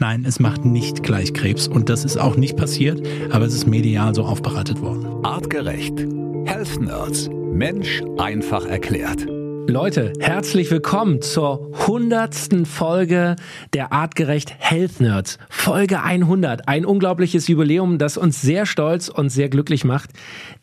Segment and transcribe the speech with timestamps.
[0.00, 3.66] Nein, es macht nicht gleich Krebs und das ist auch nicht passiert, aber es ist
[3.66, 5.24] medial so aufbereitet worden.
[5.24, 6.06] Artgerecht.
[6.46, 7.28] Health Nerds.
[7.32, 9.26] Mensch einfach erklärt.
[9.70, 13.36] Leute, herzlich willkommen zur hundertsten Folge
[13.74, 15.38] der Artgerecht Health Nerds.
[15.50, 16.66] Folge 100.
[16.66, 20.08] Ein unglaubliches Jubiläum, das uns sehr stolz und sehr glücklich macht.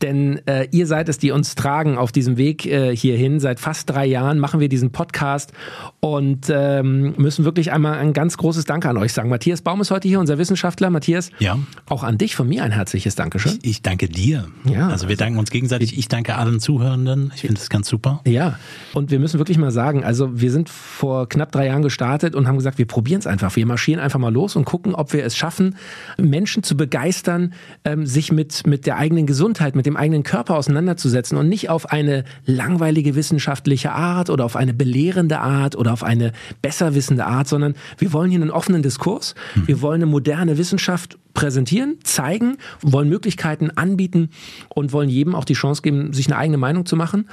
[0.02, 3.40] Denn äh, ihr seid es, die uns tragen auf diesem Weg äh, hierhin.
[3.40, 5.54] Seit fast drei Jahren machen wir diesen Podcast
[6.00, 9.30] und ähm, müssen wirklich einmal ein ganz großes Danke an euch sagen.
[9.30, 10.90] Matthias Baum ist heute hier, unser Wissenschaftler.
[10.90, 11.60] Matthias, Ja.
[11.88, 13.60] auch an dich von mir ein herzliches Dankeschön.
[13.62, 14.48] Ich, ich danke dir.
[14.68, 14.88] Ja.
[14.88, 15.96] Also wir danken uns gegenseitig.
[15.96, 17.32] Ich danke allen Zuhörenden.
[17.36, 18.22] Ich finde das ganz super.
[18.26, 18.58] Ja,
[18.96, 22.48] und wir müssen wirklich mal sagen, also wir sind vor knapp drei Jahren gestartet und
[22.48, 23.54] haben gesagt, wir probieren es einfach.
[23.58, 25.76] Wir marschieren einfach mal los und gucken, ob wir es schaffen,
[26.18, 27.54] Menschen zu begeistern,
[27.84, 31.92] ähm, sich mit, mit der eigenen Gesundheit, mit dem eigenen Körper auseinanderzusetzen und nicht auf
[31.92, 36.32] eine langweilige wissenschaftliche Art oder auf eine belehrende Art oder auf eine
[36.62, 39.36] besser wissende Art, sondern wir wollen hier einen offenen Diskurs.
[39.66, 44.30] Wir wollen eine moderne Wissenschaft präsentieren, zeigen, wollen Möglichkeiten anbieten
[44.70, 47.28] und wollen jedem auch die Chance geben, sich eine eigene Meinung zu machen.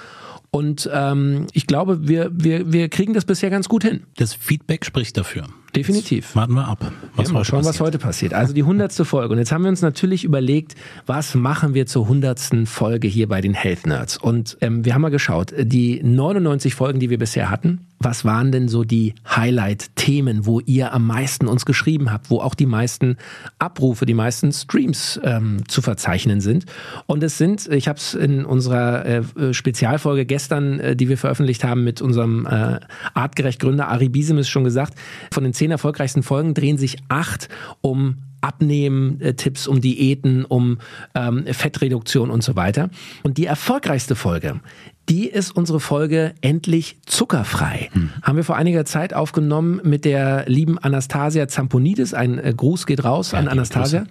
[0.55, 4.03] Und ähm, ich glaube, wir, wir, wir kriegen das bisher ganz gut hin.
[4.17, 5.45] Das Feedback spricht dafür.
[5.75, 6.37] Definitiv.
[6.37, 7.87] Warten wir ab, was Ja, mal schauen, was passiert.
[7.87, 8.35] heute passiert.
[8.35, 9.33] Also die hundertste Folge.
[9.33, 10.75] Und jetzt haben wir uns natürlich überlegt,
[11.07, 14.19] was machen wir zur hundertsten Folge hier bei den Health Nerds?
[14.19, 18.53] Und ähm, wir haben mal geschaut, die 99 Folgen, die wir bisher hatten, was waren
[18.53, 23.17] denn so die Highlight-Themen, wo ihr am meisten uns geschrieben habt, wo auch die meisten
[23.59, 26.67] Abrufe, die meisten Streams ähm, zu verzeichnen sind?
[27.07, 31.65] Und es sind, ich habe es in unserer äh, Spezialfolge gestern, äh, die wir veröffentlicht
[31.65, 32.81] haben mit unserem äh,
[33.15, 34.95] artgerecht Gründer Ari Biesemis schon gesagt,
[35.33, 37.49] von den zehn erfolgreichsten Folgen drehen sich acht
[37.81, 40.79] um Abnehmen-Tipps, um Diäten, um
[41.15, 42.91] ähm, Fettreduktion und so weiter.
[43.23, 44.61] Und die erfolgreichste Folge,
[45.09, 47.91] die ist unsere Folge Endlich zuckerfrei.
[48.23, 52.15] Haben wir vor einiger Zeit aufgenommen mit der lieben Anastasia Zamponidis.
[52.15, 54.05] Ein äh, Gruß geht raus an liebe Anastasia.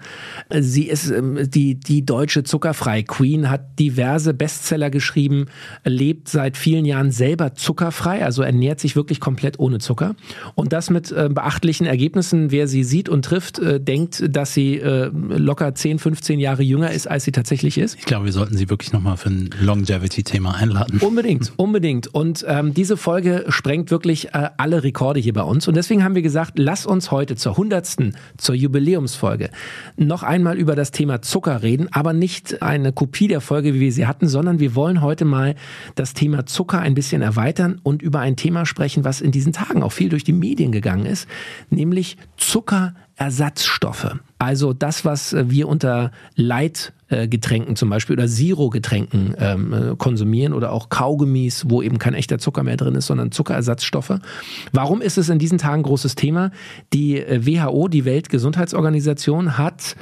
[0.50, 5.46] Äh, Sie ist ähm, die, die deutsche Zuckerfrei-Queen, hat diverse Bestseller geschrieben,
[5.86, 10.16] lebt seit vielen Jahren selber zuckerfrei, also ernährt sich wirklich komplett ohne Zucker.
[10.56, 12.52] Und das mit äh, beachtlichen Ergebnissen.
[12.52, 17.24] Wer sie sieht und trifft, denkt, dass sie locker 10, 15 Jahre jünger ist, als
[17.24, 17.98] sie tatsächlich ist.
[17.98, 20.81] Ich glaube, wir sollten Sie wirklich nochmal für ein Longevity-Thema einladen.
[21.02, 22.08] Unbedingt, unbedingt.
[22.08, 25.68] Und ähm, diese Folge sprengt wirklich äh, alle Rekorde hier bei uns.
[25.68, 29.50] Und deswegen haben wir gesagt, lass uns heute zur hundertsten, zur Jubiläumsfolge
[29.98, 33.92] noch einmal über das Thema Zucker reden, aber nicht eine Kopie der Folge, wie wir
[33.92, 35.56] sie hatten, sondern wir wollen heute mal
[35.96, 39.84] das Thema Zucker ein bisschen erweitern und über ein Thema sprechen, was in diesen Tagen
[39.84, 41.28] auch viel durch die Medien gegangen ist,
[41.70, 44.16] nämlich Zuckerersatzstoffe.
[44.40, 46.12] Also das, was wir unter
[47.12, 52.38] Leitgetränken zum Beispiel oder Zero-Getränken ähm, äh, konsumieren oder auch Kaugummis, wo eben kein echter
[52.40, 54.20] Zucker mehr drin ist, sondern Zuckerersatzstoffe.
[54.72, 56.52] Warum ist es in diesen Tagen großes Thema?
[56.94, 59.96] Die äh, WHO, die Weltgesundheitsorganisation, hat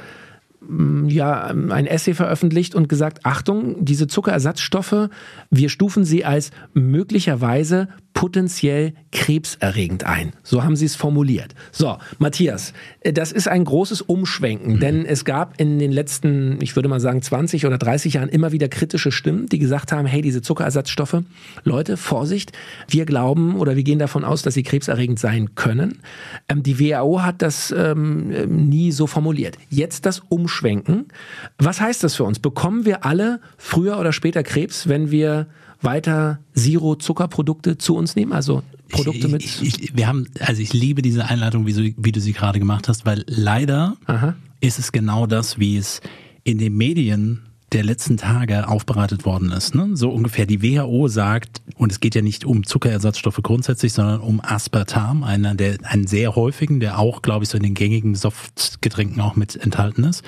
[0.60, 5.08] mm, ja, ein Essay veröffentlicht und gesagt, Achtung, diese Zuckerersatzstoffe,
[5.50, 10.32] wir stufen sie als möglicherweise potenziell krebserregend ein.
[10.42, 11.54] So haben sie es formuliert.
[11.72, 16.76] So, Matthias, äh, das ist ein großes Umschwenken, denn es gab in den letzten, ich
[16.76, 20.22] würde mal sagen, 20 oder 30 Jahren immer wieder kritische Stimmen, die gesagt haben, hey,
[20.22, 21.22] diese Zuckerersatzstoffe,
[21.64, 22.52] Leute, Vorsicht,
[22.88, 25.98] wir glauben oder wir gehen davon aus, dass sie krebserregend sein können.
[26.48, 29.56] Ähm, die WHO hat das ähm, nie so formuliert.
[29.68, 31.06] Jetzt das Umschwenken.
[31.58, 32.38] Was heißt das für uns?
[32.38, 35.46] Bekommen wir alle früher oder später Krebs, wenn wir
[35.82, 38.32] weiter Zero-Zuckerprodukte zu uns nehmen?
[38.32, 39.44] Also Produkte mit...
[39.44, 42.58] Ich, ich, wir haben, also ich liebe diese Einleitung, wie, so, wie du sie gerade
[42.58, 44.34] gemacht hast, weil leider Aha.
[44.60, 46.00] ist es genau das, wie es
[46.44, 47.42] in den Medien
[47.72, 49.74] der letzten Tage aufbereitet worden ist.
[49.74, 49.90] Ne?
[49.96, 54.40] So ungefähr die WHO sagt, und es geht ja nicht um Zuckerersatzstoffe grundsätzlich, sondern um
[54.42, 59.20] Aspartam, einer der, einen sehr häufigen, der auch, glaube ich, so in den gängigen Softgetränken
[59.20, 60.24] auch mit enthalten ist.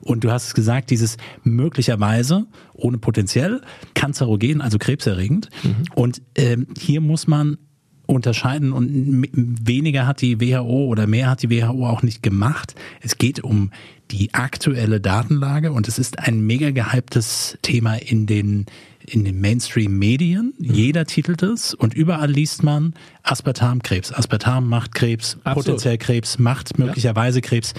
[0.00, 3.60] Und du hast es gesagt, dieses möglicherweise ohne potenziell
[3.94, 5.48] kanzerogen, also krebserregend.
[5.94, 7.58] Und ähm, hier muss man
[8.08, 12.74] unterscheiden und weniger hat die WHO oder mehr hat die WHO auch nicht gemacht.
[13.02, 13.70] Es geht um
[14.10, 18.66] die aktuelle Datenlage und es ist ein mega gehyptes Thema in den
[19.04, 20.52] in den Mainstream-Medien.
[20.58, 22.92] Jeder titelt es und überall liest man
[23.22, 24.12] Aspartam Krebs.
[24.12, 25.64] Aspartam macht Krebs, Absolut.
[25.64, 27.72] potenziell Krebs, macht möglicherweise Krebs.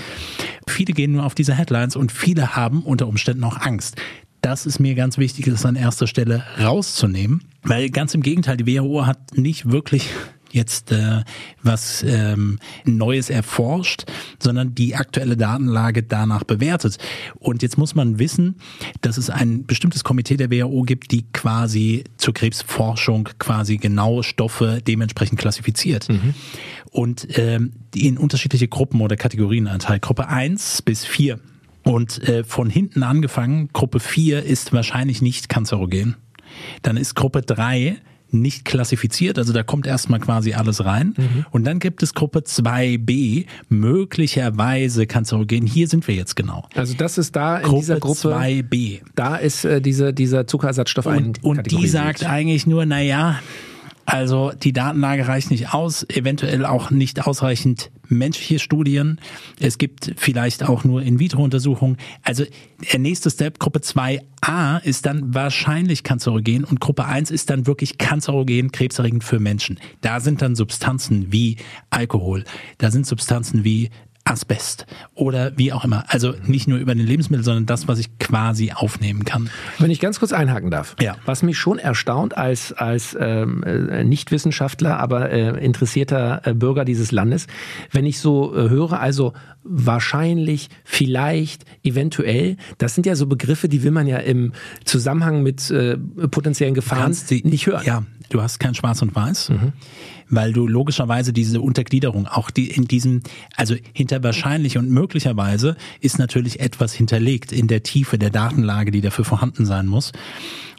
[0.68, 3.96] Viele gehen nur auf diese Headlines und viele haben unter Umständen auch Angst.
[4.42, 8.68] Das ist mir ganz wichtig, das an erster Stelle rauszunehmen, weil ganz im Gegenteil, die
[8.68, 10.10] WHO hat nicht wirklich
[10.52, 11.24] jetzt äh,
[11.62, 14.06] was ähm, Neues erforscht,
[14.40, 16.98] sondern die aktuelle Datenlage danach bewertet.
[17.36, 18.56] Und jetzt muss man wissen,
[19.02, 24.82] dass es ein bestimmtes Komitee der WHO gibt, die quasi zur Krebsforschung quasi genaue Stoffe
[24.86, 26.10] dementsprechend klassifiziert.
[26.10, 26.34] Mhm.
[26.92, 30.02] Und ähm, die in unterschiedliche Gruppen oder Kategorien einteilt.
[30.02, 31.40] Gruppe 1 bis 4.
[31.84, 36.16] Und äh, von hinten angefangen, Gruppe 4 ist wahrscheinlich nicht kanzerogen.
[36.82, 37.98] Dann ist Gruppe 3
[38.32, 41.16] nicht klassifiziert, also da kommt erstmal quasi alles rein.
[41.18, 41.46] Mhm.
[41.52, 45.66] Und dann gibt es Gruppe 2b, möglicherweise kanzerogen.
[45.66, 46.68] Hier sind wir jetzt genau.
[46.76, 49.02] Also das ist da in Gruppe dieser Gruppe 2b.
[49.16, 53.40] Da ist äh, diese, dieser Zuckerersatzstoff und, und die sagt eigentlich nur, naja,
[54.10, 59.22] also die Datenlage reicht nicht aus, eventuell auch nicht ausreichend menschliche Studien.
[59.60, 61.98] Es gibt vielleicht auch nur In-vitro-Untersuchungen.
[62.24, 62.44] Also
[62.92, 68.00] der nächste Step, Gruppe 2a, ist dann wahrscheinlich kanzerogen und Gruppe 1 ist dann wirklich
[68.00, 69.80] kanzerogen, krebserregend für Menschen.
[70.02, 71.58] Da sind dann Substanzen wie
[71.92, 72.46] Alkohol,
[72.80, 73.92] da sind Substanzen wie
[74.30, 74.86] Asbest
[75.16, 76.04] oder wie auch immer.
[76.08, 79.50] Also nicht nur über den Lebensmittel, sondern das, was ich quasi aufnehmen kann.
[79.80, 80.96] Wenn ich ganz kurz einhaken darf.
[81.02, 81.16] Ja.
[81.26, 87.12] Was mich schon erstaunt als, als ähm, äh, Nichtwissenschaftler, aber äh, interessierter äh, Bürger dieses
[87.12, 87.48] Landes,
[87.92, 89.34] wenn ich so äh, höre, also
[89.64, 94.54] wahrscheinlich, vielleicht, eventuell, das sind ja so Begriffe, die will man ja im
[94.86, 97.84] Zusammenhang mit äh, potenziellen Gefahren nicht hören.
[97.86, 99.50] Ja, du hast kein Schwarz und Weiß.
[99.50, 99.74] Mhm
[100.30, 103.22] weil du logischerweise diese Untergliederung auch die in diesem,
[103.56, 109.02] also hinter wahrscheinlich und möglicherweise ist natürlich etwas hinterlegt in der Tiefe der Datenlage, die
[109.02, 110.12] dafür vorhanden sein muss.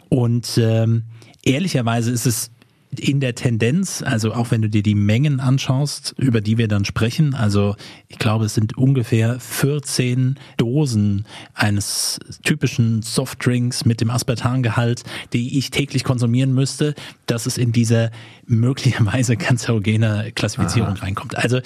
[0.09, 1.03] Und ähm,
[1.43, 2.51] ehrlicherweise ist es
[2.99, 6.83] in der Tendenz, also auch wenn du dir die Mengen anschaust, über die wir dann
[6.83, 7.75] sprechen, also
[8.07, 15.71] ich glaube, es sind ungefähr 14 Dosen eines typischen Softdrinks mit dem Aspartangehalt, die ich
[15.71, 16.93] täglich konsumieren müsste,
[17.27, 18.11] dass es in diese
[18.45, 21.05] möglicherweise kanzerogene Klassifizierung Aha.
[21.05, 21.37] reinkommt.
[21.37, 21.61] Also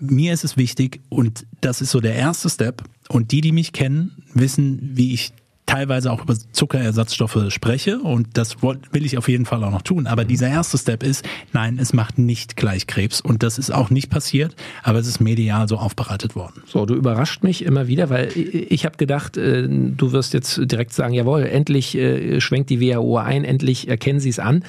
[0.00, 2.82] mir ist es wichtig und das ist so der erste Step.
[3.08, 5.32] Und die, die mich kennen, wissen, wie ich
[5.72, 10.06] teilweise auch über Zuckerersatzstoffe spreche und das will ich auf jeden Fall auch noch tun.
[10.06, 13.88] Aber dieser erste Step ist, nein, es macht nicht gleich Krebs und das ist auch
[13.88, 16.62] nicht passiert, aber es ist medial so aufbereitet worden.
[16.66, 20.92] So, du überrascht mich immer wieder, weil ich habe gedacht, äh, du wirst jetzt direkt
[20.92, 24.64] sagen, jawohl, endlich äh, schwenkt die WHO ein, endlich erkennen sie es an.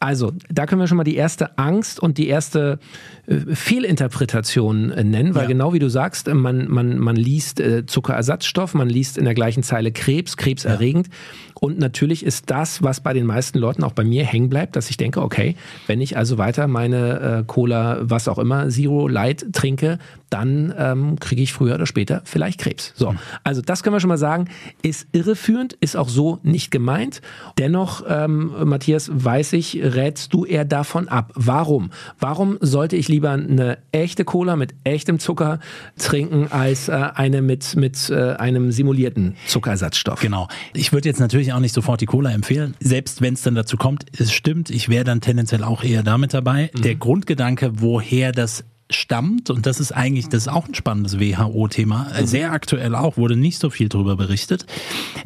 [0.00, 2.80] Also, da können wir schon mal die erste Angst und die erste
[3.28, 5.48] äh, Fehlinterpretation nennen, weil ja.
[5.48, 9.92] genau wie du sagst, man, man, man liest Zuckerersatzstoff, man liest in der gleichen Zeile
[9.92, 11.08] Krebs, krebserregend.
[11.08, 11.12] Ja.
[11.60, 14.90] Und natürlich ist das, was bei den meisten Leuten auch bei mir hängen bleibt, dass
[14.90, 15.56] ich denke, okay,
[15.86, 19.98] wenn ich also weiter meine äh, Cola, was auch immer, Zero Light trinke,
[20.30, 22.92] dann ähm, kriege ich früher oder später vielleicht Krebs.
[22.94, 23.18] So, mhm.
[23.44, 24.48] also das können wir schon mal sagen,
[24.82, 27.20] ist irreführend, ist auch so nicht gemeint.
[27.58, 31.32] Dennoch, ähm, Matthias, weiß ich, rätst du eher davon ab.
[31.34, 31.90] Warum?
[32.18, 35.60] Warum sollte ich lieber eine echte Cola mit echtem Zucker
[35.98, 40.20] trinken als äh, eine mit mit äh, einem simulierten Zuckerersatzstoff?
[40.20, 40.48] Genau.
[40.74, 43.76] Ich würde jetzt natürlich auch nicht sofort die Cola empfehlen, selbst wenn es dann dazu
[43.76, 44.06] kommt.
[44.18, 46.70] Es stimmt, ich wäre dann tendenziell auch eher damit dabei.
[46.74, 46.82] Mhm.
[46.82, 52.10] Der Grundgedanke, woher das stammt, und das ist eigentlich, das ist auch ein spannendes WHO-Thema,
[52.20, 52.26] mhm.
[52.26, 54.66] sehr aktuell auch, wurde nicht so viel darüber berichtet,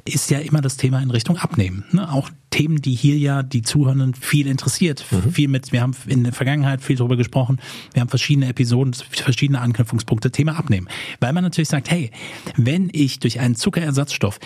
[0.05, 1.85] ist ja immer das Thema in Richtung Abnehmen.
[1.93, 2.11] Ne?
[2.13, 5.05] Auch Themen, die hier ja die Zuhörenden viel interessiert.
[5.11, 5.33] Mhm.
[5.33, 7.61] Viel mit, wir haben in der Vergangenheit viel darüber gesprochen,
[7.95, 10.89] wir haben verschiedene Episoden, verschiedene Anknüpfungspunkte, Thema Abnehmen.
[11.21, 12.11] Weil man natürlich sagt, hey,
[12.57, 14.39] wenn ich durch einen Zuckerersatzstoff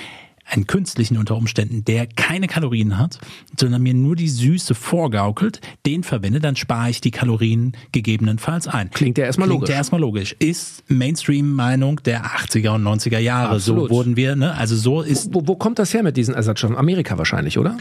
[0.48, 3.18] einen künstlichen unter Umständen, der keine Kalorien hat,
[3.58, 8.90] sondern mir nur die Süße vorgaukelt, den verwende, dann spare ich die Kalorien gegebenenfalls ein.
[8.90, 9.66] Klingt ja erstmal Klingt logisch.
[9.66, 10.36] Klingt ja erstmal logisch.
[10.38, 13.56] Ist Mainstream-Meinung der 80er und 90er Jahre.
[13.56, 13.88] Absolut.
[13.88, 14.54] So wurden wir, ne?
[14.54, 15.34] Also so ist.
[15.34, 16.76] Wo, wo kommt das her mit diesen Ersatzstoffen?
[16.76, 17.76] Amerika wahrscheinlich, oder?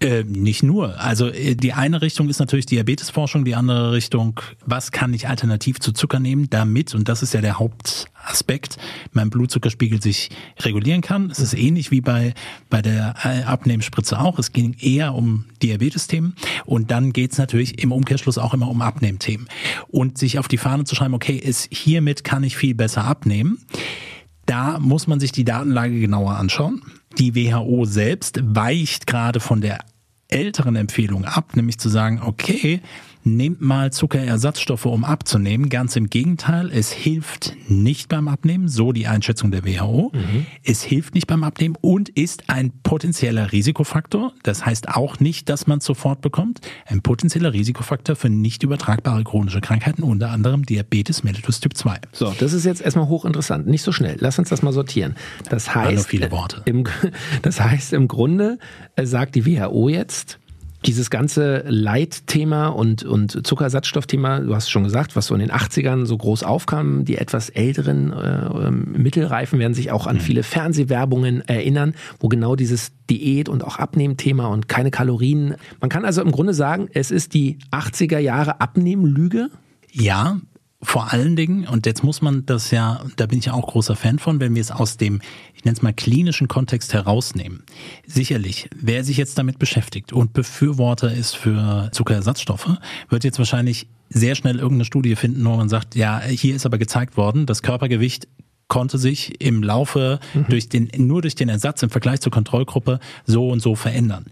[0.00, 1.00] Äh, nicht nur.
[1.00, 5.78] Also äh, die eine Richtung ist natürlich Diabetesforschung, die andere Richtung, was kann ich alternativ
[5.78, 8.76] zu Zucker nehmen, damit, und das ist ja der Hauptaspekt,
[9.12, 11.30] mein Blutzuckerspiegel sich regulieren kann.
[11.30, 12.34] Es ist ähnlich wie bei,
[12.70, 14.38] bei der äh, Abnehmspritze auch.
[14.38, 16.34] Es ging eher um Diabetesthemen
[16.66, 19.48] und dann geht's natürlich im Umkehrschluss auch immer um Abnehmthemen.
[19.88, 23.58] Und sich auf die Fahne zu schreiben, okay, ist hiermit kann ich viel besser abnehmen.
[24.46, 26.82] Da muss man sich die Datenlage genauer anschauen.
[27.18, 29.78] Die WHO selbst weicht gerade von der
[30.28, 32.80] älteren Empfehlung ab, nämlich zu sagen, okay,
[33.24, 35.68] nehmt mal Zuckerersatzstoffe, um abzunehmen.
[35.68, 40.12] Ganz im Gegenteil, es hilft nicht beim Abnehmen, so die Einschätzung der WHO.
[40.14, 40.46] Mhm.
[40.62, 44.32] Es hilft nicht beim Abnehmen und ist ein potenzieller Risikofaktor.
[44.42, 46.60] Das heißt auch nicht, dass man es sofort bekommt.
[46.86, 52.00] Ein potenzieller Risikofaktor für nicht übertragbare chronische Krankheiten, unter anderem Diabetes mellitus Typ 2.
[52.12, 53.66] So, das ist jetzt erstmal hochinteressant.
[53.66, 54.16] Nicht so schnell.
[54.20, 55.14] Lass uns das mal sortieren.
[55.48, 56.62] Das heißt, viele Worte.
[56.64, 56.84] Im,
[57.42, 58.58] das heißt, im Grunde
[58.96, 60.38] äh, sagt die WHO jetzt,
[60.86, 66.04] Dieses ganze Leitthema und, und Zuckersatzstoffthema, du hast schon gesagt, was so in den 80ern
[66.04, 70.20] so groß aufkam, die etwas älteren äh, Mittelreifen werden sich auch an mhm.
[70.20, 75.54] viele Fernsehwerbungen erinnern, wo genau dieses Diät und auch Abnehmthema und keine Kalorien.
[75.80, 79.50] Man kann also im Grunde sagen, es ist die 80er Jahre Abnehmlüge.
[79.90, 80.38] Ja,
[80.84, 83.96] vor allen Dingen, und jetzt muss man das ja, da bin ich ja auch großer
[83.96, 85.20] Fan von, wenn wir es aus dem,
[85.54, 87.64] ich nenne es mal klinischen Kontext herausnehmen.
[88.06, 94.34] Sicherlich, wer sich jetzt damit beschäftigt und Befürworter ist für Zuckerersatzstoffe, wird jetzt wahrscheinlich sehr
[94.34, 98.28] schnell irgendeine Studie finden, wo man sagt, ja, hier ist aber gezeigt worden, das Körpergewicht
[98.68, 100.46] konnte sich im Laufe mhm.
[100.48, 104.26] durch den, nur durch den Ersatz im Vergleich zur Kontrollgruppe so und so verändern.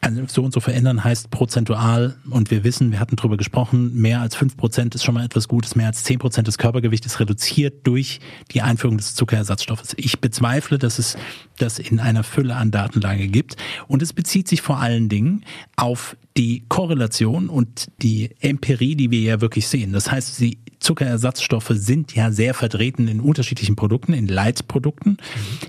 [0.00, 4.20] Also so und so verändern heißt prozentual und wir wissen, wir hatten drüber gesprochen, mehr
[4.20, 7.86] als fünf Prozent ist schon mal etwas Gutes, mehr als zehn Prozent des Körpergewichtes reduziert
[7.86, 8.20] durch
[8.52, 9.94] die Einführung des Zuckerersatzstoffes.
[9.96, 11.16] Ich bezweifle, dass es
[11.58, 13.56] das in einer Fülle an Datenlage gibt
[13.88, 15.44] und es bezieht sich vor allen Dingen
[15.76, 19.92] auf die Korrelation und die Empirie, die wir ja wirklich sehen.
[19.92, 25.16] Das heißt, die Zuckerersatzstoffe sind ja sehr vertreten in unterschiedlichen Produkten, in Leitprodukten.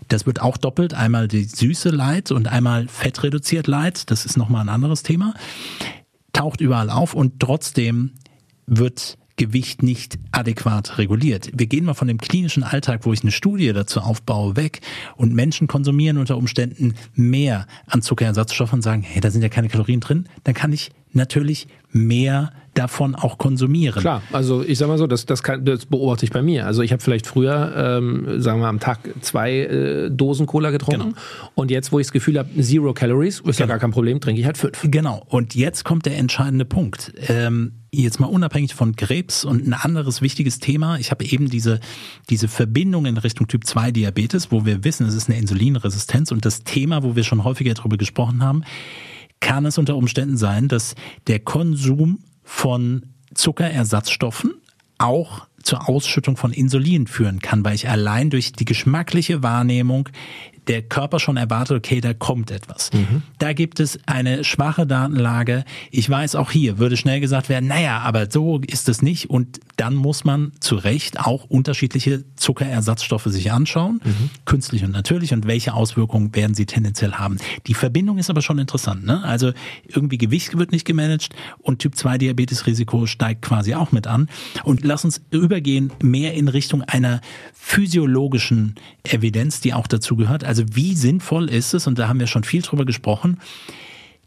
[0.09, 0.93] Das wird auch doppelt.
[0.93, 4.11] Einmal die süße Light und einmal fettreduziert Light.
[4.11, 5.33] Das ist nochmal ein anderes Thema.
[6.33, 8.11] Taucht überall auf und trotzdem
[8.67, 11.49] wird Gewicht nicht adäquat reguliert.
[11.51, 14.81] Wir gehen mal von dem klinischen Alltag, wo ich eine Studie dazu aufbaue, weg
[15.15, 19.69] und Menschen konsumieren unter Umständen mehr an Zuckerersatzstoffen und sagen, hey, da sind ja keine
[19.69, 23.99] Kalorien drin, dann kann ich natürlich mehr davon auch konsumieren.
[23.99, 26.67] Klar, also ich sag mal so, das, das, kann, das beobachte ich bei mir.
[26.67, 31.09] Also ich habe vielleicht früher, ähm, sagen wir am Tag zwei äh, Dosen Cola getrunken
[31.09, 31.51] genau.
[31.55, 33.59] und jetzt, wo ich das Gefühl habe, Zero Calories, ist genau.
[33.59, 34.79] ja gar kein Problem, trinke ich halt fünf.
[34.83, 37.13] Genau, und jetzt kommt der entscheidende Punkt.
[37.27, 40.99] Ähm, jetzt mal unabhängig von Krebs und ein anderes wichtiges Thema.
[40.99, 41.79] Ich habe eben diese,
[42.29, 46.45] diese Verbindung in Richtung Typ 2 Diabetes, wo wir wissen, es ist eine Insulinresistenz und
[46.45, 48.63] das Thema, wo wir schon häufiger darüber gesprochen haben,
[49.47, 50.93] kann es unter Umständen sein, dass
[51.27, 54.55] der Konsum von Zuckerersatzstoffen
[54.97, 60.09] auch zur Ausschüttung von Insulin führen kann, weil ich allein durch die geschmackliche Wahrnehmung
[60.67, 62.91] der Körper schon erwartet, okay, da kommt etwas.
[62.93, 63.23] Mhm.
[63.39, 65.63] Da gibt es eine schwache Datenlage.
[65.91, 69.29] Ich weiß, auch hier würde schnell gesagt werden, naja, aber so ist es nicht.
[69.29, 74.29] Und dann muss man zu Recht auch unterschiedliche Zuckerersatzstoffe sich anschauen, mhm.
[74.45, 77.37] künstlich und natürlich, und welche Auswirkungen werden sie tendenziell haben.
[77.67, 79.05] Die Verbindung ist aber schon interessant.
[79.05, 79.23] Ne?
[79.23, 79.51] Also
[79.87, 84.29] irgendwie Gewicht wird nicht gemanagt und Typ 2 Diabetesrisiko steigt quasi auch mit an.
[84.63, 87.21] Und lass uns übergehen mehr in Richtung einer
[87.53, 90.43] physiologischen Evidenz, die auch dazu gehört.
[90.43, 93.39] Also wie sinnvoll ist es, und da haben wir schon viel drüber gesprochen,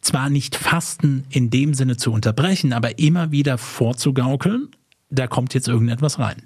[0.00, 4.68] zwar nicht Fasten in dem Sinne zu unterbrechen, aber immer wieder vorzugaukeln,
[5.10, 6.42] da kommt jetzt irgendetwas rein.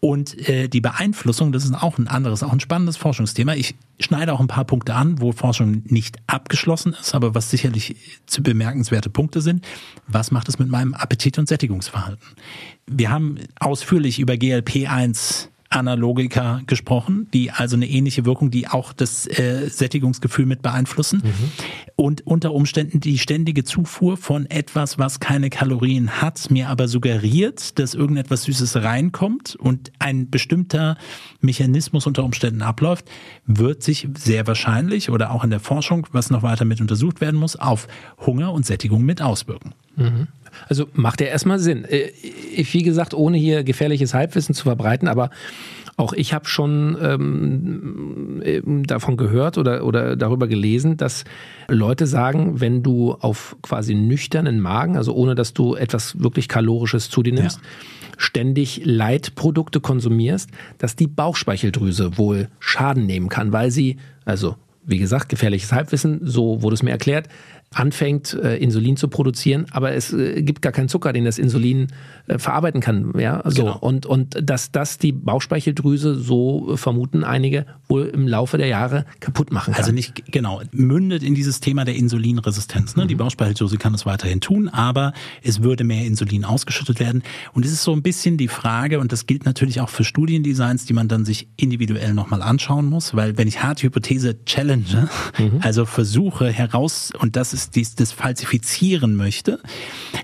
[0.00, 3.54] Und äh, die Beeinflussung, das ist auch ein anderes, auch ein spannendes Forschungsthema.
[3.54, 7.96] Ich schneide auch ein paar Punkte an, wo Forschung nicht abgeschlossen ist, aber was sicherlich
[8.26, 9.66] zu bemerkenswerte Punkte sind.
[10.06, 12.26] Was macht es mit meinem Appetit- und Sättigungsverhalten?
[12.86, 19.26] Wir haben ausführlich über GLP-1 Analogika gesprochen, die also eine ähnliche Wirkung, die auch das
[19.26, 21.22] äh, Sättigungsgefühl mit beeinflussen.
[21.24, 21.52] Mhm.
[21.94, 27.78] Und unter Umständen die ständige Zufuhr von etwas, was keine Kalorien hat, mir aber suggeriert,
[27.78, 30.96] dass irgendetwas Süßes reinkommt und ein bestimmter
[31.40, 33.10] Mechanismus unter Umständen abläuft,
[33.46, 37.38] wird sich sehr wahrscheinlich oder auch in der Forschung, was noch weiter mit untersucht werden
[37.38, 37.88] muss, auf
[38.24, 39.74] Hunger und Sättigung mit auswirken.
[39.98, 40.28] Mhm.
[40.68, 41.84] Also macht ja erstmal Sinn.
[41.84, 42.10] Äh,
[42.54, 45.30] wie gesagt, ohne hier gefährliches Halbwissen zu verbreiten, aber
[45.98, 51.24] auch ich habe schon ähm, davon gehört oder, oder darüber gelesen, dass
[51.66, 57.10] Leute sagen, wenn du auf quasi nüchternen Magen, also ohne dass du etwas wirklich Kalorisches
[57.10, 57.64] zu dir nimmst, ja.
[58.16, 65.28] ständig Leitprodukte konsumierst, dass die Bauchspeicheldrüse wohl Schaden nehmen kann, weil sie, also wie gesagt,
[65.28, 67.28] gefährliches Halbwissen, so wurde es mir erklärt,
[67.72, 71.88] anfängt, äh, Insulin zu produzieren, aber es äh, gibt gar keinen Zucker, den das Insulin
[72.28, 73.12] äh, verarbeiten kann.
[73.18, 73.64] Ja, so.
[73.64, 73.78] Genau.
[73.78, 79.50] Und, und dass das die Bauchspeicheldrüse, so vermuten einige, wohl im Laufe der Jahre kaputt
[79.52, 79.82] machen kann.
[79.82, 82.96] Also nicht, genau, mündet in dieses Thema der Insulinresistenz.
[82.96, 83.04] Ne?
[83.04, 83.08] Mhm.
[83.08, 87.22] Die Bauchspeicheldrüse kann es weiterhin tun, aber es würde mehr Insulin ausgeschüttet werden.
[87.52, 90.84] Und es ist so ein bisschen die Frage, und das gilt natürlich auch für Studiendesigns,
[90.84, 95.08] die man dann sich individuell nochmal anschauen muss, weil wenn ich harte Hypothese challenge,
[95.38, 95.60] mhm.
[95.60, 99.60] also versuche heraus, und das ist dies, das falsifizieren möchte,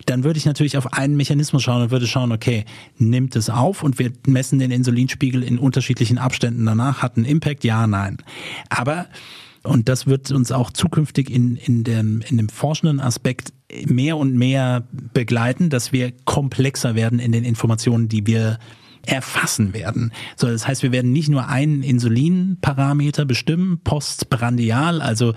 [0.07, 2.65] dann würde ich natürlich auf einen Mechanismus schauen und würde schauen, okay,
[2.99, 7.63] nimmt es auf und wir messen den Insulinspiegel in unterschiedlichen Abständen danach, hat einen Impact,
[7.63, 8.19] ja, nein.
[8.69, 9.07] Aber
[9.63, 13.55] und das wird uns auch zukünftig in, in, dem, in dem forschenden Aspekt
[13.87, 18.59] mehr und mehr begleiten, dass wir komplexer werden in den Informationen, die wir
[19.07, 20.13] erfassen werden.
[20.37, 25.35] So, das heißt, wir werden nicht nur einen Insulinparameter bestimmen, postprandial, also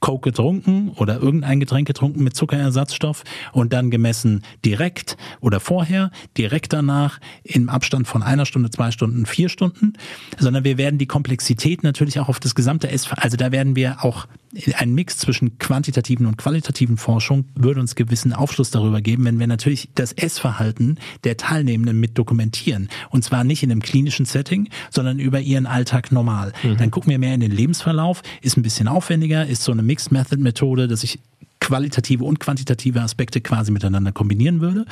[0.00, 6.72] Coke getrunken oder irgendein Getränk getrunken mit Zuckerersatzstoff und dann gemessen direkt oder vorher, direkt
[6.72, 9.94] danach, im Abstand von einer Stunde, zwei Stunden, vier Stunden,
[10.38, 14.04] sondern wir werden die Komplexität natürlich auch auf das gesamte S, also da werden wir
[14.04, 14.26] auch
[14.74, 19.46] ein Mix zwischen quantitativen und qualitativen Forschung würde uns gewissen Aufschluss darüber geben, wenn wir
[19.46, 22.88] natürlich das Essverhalten der Teilnehmenden mit dokumentieren.
[23.10, 26.52] Und zwar nicht in einem klinischen Setting, sondern über ihren Alltag normal.
[26.62, 26.76] Mhm.
[26.78, 30.12] Dann gucken wir mehr in den Lebensverlauf, ist ein bisschen aufwendiger, ist so eine Mixed
[30.12, 31.20] Method Methode, dass ich
[31.60, 34.86] qualitative und quantitative Aspekte quasi miteinander kombinieren würde.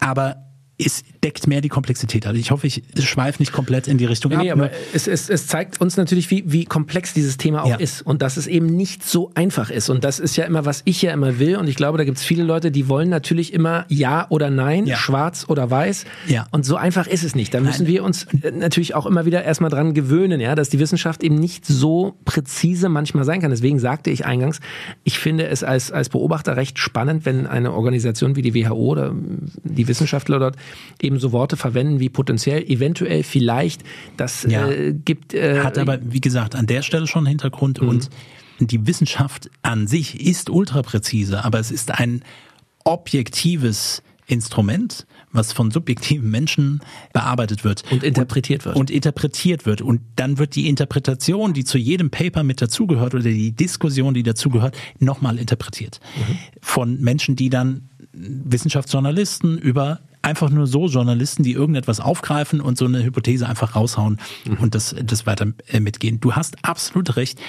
[0.00, 0.47] Aber
[0.78, 2.26] es deckt mehr die Komplexität.
[2.26, 4.58] Also ich hoffe, ich schweife nicht komplett in die Richtung nee, ab.
[4.58, 7.76] aber es, es, es zeigt uns natürlich, wie, wie komplex dieses Thema auch ja.
[7.76, 9.90] ist und dass es eben nicht so einfach ist.
[9.90, 11.56] Und das ist ja immer, was ich ja immer will.
[11.56, 14.86] Und ich glaube, da gibt es viele Leute, die wollen natürlich immer Ja oder Nein,
[14.86, 14.96] ja.
[14.96, 16.04] schwarz oder weiß.
[16.28, 16.46] Ja.
[16.52, 17.52] Und so einfach ist es nicht.
[17.54, 17.92] Da müssen Nein.
[17.92, 21.34] wir uns äh, natürlich auch immer wieder erstmal dran gewöhnen, ja, dass die Wissenschaft eben
[21.34, 23.50] nicht so präzise manchmal sein kann.
[23.50, 24.60] Deswegen sagte ich eingangs,
[25.02, 29.12] ich finde es als, als Beobachter recht spannend, wenn eine Organisation wie die WHO oder
[29.64, 30.56] die Wissenschaftler dort
[31.00, 33.82] eben so Worte verwenden wie potenziell, eventuell, vielleicht.
[34.16, 34.68] Das ja.
[34.68, 35.34] äh, gibt.
[35.34, 37.88] Äh, Hat aber, wie gesagt, an der Stelle schon Hintergrund mhm.
[37.88, 38.10] und
[38.60, 42.22] die Wissenschaft an sich ist ultrapräzise, aber es ist ein
[42.84, 46.80] objektives Instrument, was von subjektiven Menschen
[47.12, 47.82] bearbeitet wird.
[47.90, 48.76] Und interpretiert wird.
[48.76, 49.80] Und interpretiert wird.
[49.80, 54.22] Und dann wird die Interpretation, die zu jedem Paper mit dazugehört oder die Diskussion, die
[54.22, 56.00] dazugehört, nochmal interpretiert.
[56.16, 56.38] Mhm.
[56.60, 62.84] Von Menschen, die dann Wissenschaftsjournalisten über einfach nur so Journalisten, die irgendetwas aufgreifen und so
[62.84, 64.58] eine Hypothese einfach raushauen mhm.
[64.58, 66.20] und das, das weiter äh, mitgehen.
[66.20, 67.40] Du hast absolut recht.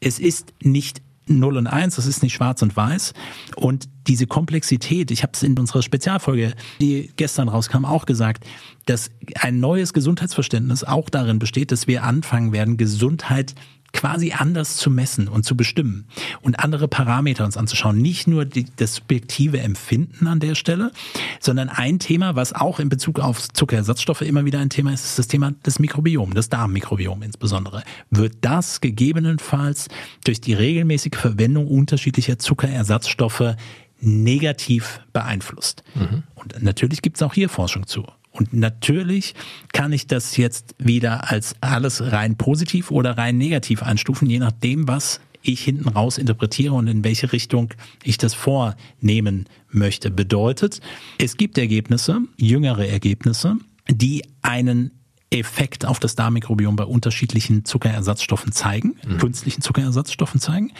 [0.00, 3.12] Es ist nicht 0 und 1, das ist nicht schwarz und weiß.
[3.56, 8.44] Und diese Komplexität, ich habe es in unserer Spezialfolge, die gestern rauskam, auch gesagt,
[8.86, 13.54] dass ein neues Gesundheitsverständnis auch darin besteht, dass wir anfangen werden, Gesundheit
[13.96, 16.04] quasi anders zu messen und zu bestimmen
[16.42, 17.96] und andere Parameter uns anzuschauen.
[17.96, 20.92] Nicht nur die, das subjektive Empfinden an der Stelle,
[21.40, 25.18] sondern ein Thema, was auch in Bezug auf Zuckerersatzstoffe immer wieder ein Thema ist, ist
[25.18, 27.82] das Thema des Mikrobiom, das Darmmikrobiom insbesondere.
[28.10, 29.88] Wird das gegebenenfalls
[30.24, 33.56] durch die regelmäßige Verwendung unterschiedlicher Zuckerersatzstoffe
[34.00, 35.82] negativ beeinflusst?
[35.94, 36.22] Mhm.
[36.34, 38.04] Und natürlich gibt es auch hier Forschung zu.
[38.36, 39.34] Und natürlich
[39.72, 44.88] kann ich das jetzt wieder als alles rein positiv oder rein negativ einstufen, je nachdem,
[44.88, 47.72] was ich hinten raus interpretiere und in welche Richtung
[48.02, 50.10] ich das vornehmen möchte.
[50.10, 50.80] Bedeutet,
[51.18, 53.56] es gibt Ergebnisse, jüngere Ergebnisse,
[53.88, 54.90] die einen
[55.30, 59.18] Effekt auf das Darmmikrobiom bei unterschiedlichen Zuckerersatzstoffen zeigen, mhm.
[59.18, 60.72] künstlichen Zuckerersatzstoffen zeigen.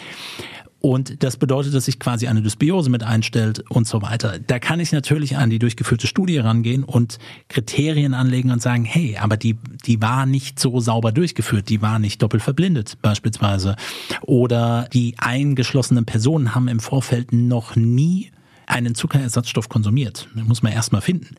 [0.80, 4.38] Und das bedeutet, dass sich quasi eine Dysbiose mit einstellt und so weiter.
[4.38, 9.16] Da kann ich natürlich an die durchgeführte Studie rangehen und Kriterien anlegen und sagen, hey,
[9.20, 13.76] aber die, die war nicht so sauber durchgeführt, die war nicht doppelt verblindet beispielsweise.
[14.22, 18.30] Oder die eingeschlossenen Personen haben im Vorfeld noch nie
[18.66, 20.28] einen Zuckerersatzstoff konsumiert.
[20.34, 21.36] Das muss man erstmal finden.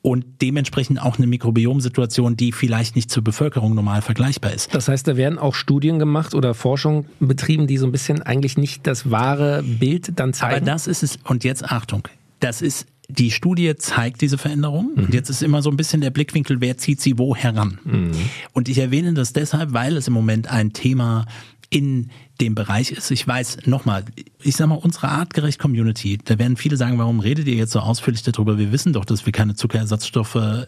[0.00, 4.74] Und dementsprechend auch eine Mikrobiomsituation, die vielleicht nicht zur Bevölkerung normal vergleichbar ist.
[4.74, 8.56] Das heißt, da werden auch Studien gemacht oder Forschung betrieben, die so ein bisschen eigentlich
[8.56, 10.56] nicht das wahre Bild dann zeigen.
[10.56, 11.18] Aber das ist es.
[11.24, 12.08] Und jetzt Achtung.
[12.40, 14.92] Das ist die Studie zeigt diese Veränderung.
[14.94, 15.04] Mhm.
[15.04, 17.78] Und jetzt ist immer so ein bisschen der Blickwinkel, wer zieht sie wo heran.
[17.84, 18.12] Mhm.
[18.52, 21.26] Und ich erwähne das deshalb, weil es im Moment ein Thema
[21.72, 23.10] in dem Bereich ist.
[23.10, 24.04] Ich weiß, nochmal,
[24.42, 27.80] ich sag mal, unsere artgerecht Community, da werden viele sagen, warum redet ihr jetzt so
[27.80, 28.58] ausführlich darüber?
[28.58, 30.66] Wir wissen doch, dass wir keine Zuckerersatzstoffe äh,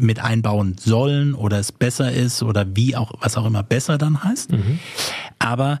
[0.00, 4.24] mit einbauen sollen oder es besser ist oder wie auch, was auch immer besser dann
[4.24, 4.52] heißt.
[4.52, 4.78] Mhm.
[5.38, 5.78] Aber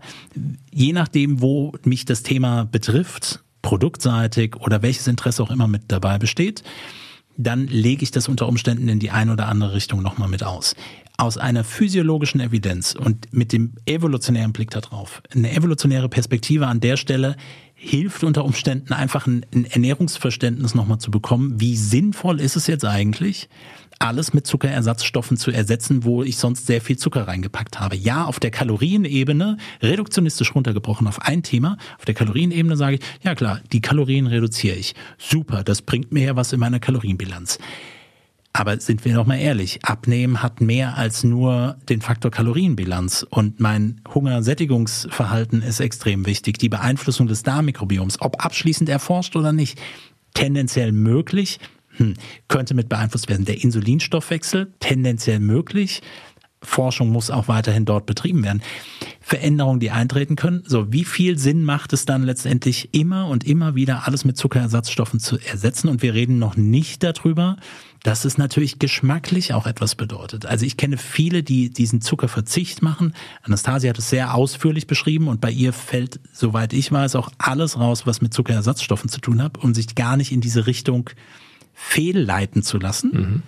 [0.70, 6.18] je nachdem, wo mich das Thema betrifft, produktseitig oder welches Interesse auch immer mit dabei
[6.18, 6.62] besteht,
[7.38, 10.74] dann lege ich das unter Umständen in die eine oder andere Richtung nochmal mit aus
[11.20, 16.96] aus einer physiologischen Evidenz und mit dem evolutionären Blick darauf, eine evolutionäre Perspektive an der
[16.96, 17.36] Stelle
[17.74, 21.60] hilft unter Umständen einfach ein, ein Ernährungsverständnis nochmal zu bekommen.
[21.60, 23.48] Wie sinnvoll ist es jetzt eigentlich,
[23.98, 27.96] alles mit Zuckerersatzstoffen zu ersetzen, wo ich sonst sehr viel Zucker reingepackt habe?
[27.96, 33.34] Ja, auf der Kalorienebene, reduktionistisch runtergebrochen auf ein Thema, auf der Kalorienebene sage ich, ja
[33.34, 34.94] klar, die Kalorien reduziere ich.
[35.18, 37.58] Super, das bringt mir ja was in meiner Kalorienbilanz.
[38.52, 43.60] Aber sind wir noch mal ehrlich, Abnehmen hat mehr als nur den Faktor Kalorienbilanz und
[43.60, 46.58] mein Hungersättigungsverhalten ist extrem wichtig.
[46.58, 49.80] Die Beeinflussung des Darmmikrobioms, ob abschließend erforscht oder nicht,
[50.34, 51.60] tendenziell möglich,
[51.96, 52.14] hm,
[52.48, 53.44] könnte mit beeinflusst werden.
[53.44, 56.02] Der Insulinstoffwechsel, tendenziell möglich.
[56.62, 58.62] Forschung muss auch weiterhin dort betrieben werden.
[59.20, 60.62] Veränderungen, die eintreten können.
[60.66, 65.20] So, wie viel Sinn macht es dann letztendlich immer und immer wieder alles mit Zuckerersatzstoffen
[65.20, 65.88] zu ersetzen?
[65.88, 67.56] Und wir reden noch nicht darüber,
[68.02, 70.46] dass es natürlich geschmacklich auch etwas bedeutet.
[70.46, 73.14] Also ich kenne viele, die diesen Zuckerverzicht machen.
[73.42, 77.78] Anastasia hat es sehr ausführlich beschrieben und bei ihr fällt, soweit ich weiß, auch alles
[77.78, 81.10] raus, was mit Zuckerersatzstoffen zu tun hat, um sich gar nicht in diese Richtung
[81.74, 83.10] fehlleiten zu lassen.
[83.12, 83.42] Mhm.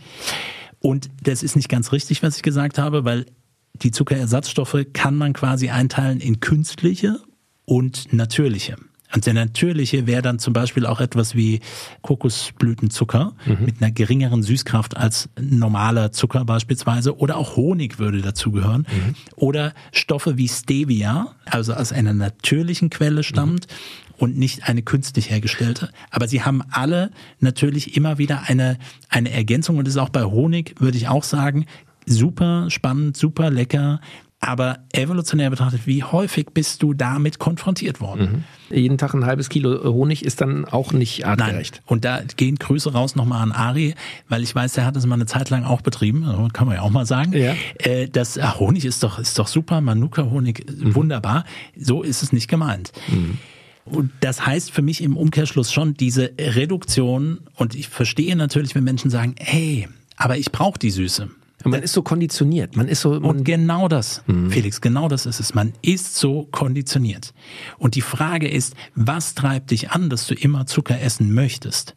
[0.80, 3.26] Und das ist nicht ganz richtig, was ich gesagt habe, weil
[3.74, 7.20] die Zuckerersatzstoffe kann man quasi einteilen in künstliche
[7.64, 8.76] und natürliche.
[9.14, 11.60] Und der natürliche wäre dann zum Beispiel auch etwas wie
[12.02, 13.64] Kokosblütenzucker mhm.
[13.64, 17.16] mit einer geringeren Süßkraft als normaler Zucker beispielsweise.
[17.18, 18.86] Oder auch Honig würde dazugehören.
[18.90, 19.14] Mhm.
[19.36, 23.66] Oder Stoffe wie Stevia, also aus einer natürlichen Quelle stammt.
[23.68, 25.90] Mhm und nicht eine künstlich hergestellte.
[26.10, 30.22] Aber sie haben alle natürlich immer wieder eine, eine Ergänzung und das ist auch bei
[30.22, 31.66] Honig, würde ich auch sagen,
[32.06, 34.00] super spannend, super lecker.
[34.44, 38.44] Aber evolutionär betrachtet, wie häufig bist du damit konfrontiert worden?
[38.70, 38.76] Mhm.
[38.76, 41.76] Jeden Tag ein halbes Kilo Honig ist dann auch nicht artgerecht.
[41.76, 41.82] Nein.
[41.86, 43.94] Und da gehen Grüße raus nochmal an Ari,
[44.28, 46.74] weil ich weiß, der hat es mal eine Zeit lang auch betrieben, also kann man
[46.74, 47.32] ja auch mal sagen.
[47.34, 47.54] Ja.
[47.78, 50.92] Äh, das ach, Honig ist doch, ist doch super, Manuka-Honig, mhm.
[50.96, 51.44] wunderbar.
[51.76, 52.90] So ist es nicht gemeint.
[53.06, 53.38] Mhm.
[53.84, 57.38] Und das heißt für mich im Umkehrschluss schon diese Reduktion.
[57.54, 61.30] Und ich verstehe natürlich, wenn Menschen sagen, hey, aber ich brauche die Süße.
[61.64, 62.76] Man ist so konditioniert.
[62.76, 63.10] Man ist so.
[63.10, 64.50] Man und genau das, mhm.
[64.50, 65.54] Felix, genau das ist es.
[65.54, 67.34] Man ist so konditioniert.
[67.78, 71.94] Und die Frage ist, was treibt dich an, dass du immer Zucker essen möchtest?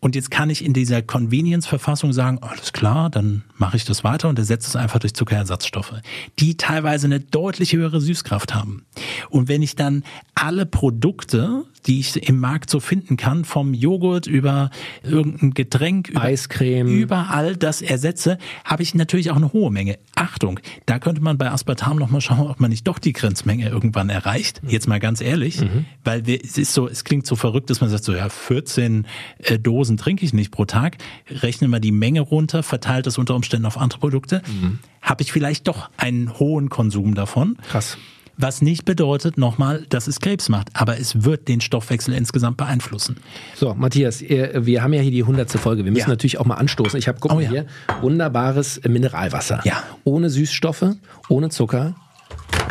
[0.00, 4.28] Und jetzt kann ich in dieser Convenience-Verfassung sagen, alles klar, dann mache ich das weiter
[4.28, 5.94] und ersetze es einfach durch Zuckerersatzstoffe,
[6.38, 8.86] die teilweise eine deutlich höhere Süßkraft haben.
[9.30, 10.04] Und wenn ich dann
[10.34, 14.70] alle Produkte, die ich im Markt so finden kann, vom Joghurt über
[15.02, 19.98] irgendein Getränk, über Eiscreme, überall das ersetze, habe ich natürlich auch eine hohe Menge.
[20.14, 24.10] Achtung, da könnte man bei Aspartam nochmal schauen, ob man nicht doch die Grenzmenge irgendwann
[24.10, 24.60] erreicht.
[24.66, 25.86] Jetzt mal ganz ehrlich, mhm.
[26.04, 29.06] weil wir, es ist so, es klingt so verrückt, dass man sagt so, ja, 14
[29.38, 30.96] äh, Dosen trinke ich nicht pro Tag.
[31.28, 34.80] Rechnen wir die Menge runter, verteilt das unter Umständen auf andere Produkte, mhm.
[35.00, 37.56] habe ich vielleicht doch einen hohen Konsum davon.
[37.68, 37.96] Krass.
[38.38, 43.16] Was nicht bedeutet, nochmal, dass es Krebs macht, aber es wird den Stoffwechsel insgesamt beeinflussen.
[43.54, 45.86] So, Matthias, wir haben ja hier die hundertste Folge.
[45.86, 46.08] Wir müssen ja.
[46.08, 46.98] natürlich auch mal anstoßen.
[46.98, 47.48] Ich habe, guck oh, mal ja.
[47.48, 47.66] hier,
[48.02, 49.62] wunderbares Mineralwasser.
[49.64, 49.82] Ja.
[50.04, 50.96] Ohne Süßstoffe,
[51.30, 51.94] ohne Zucker.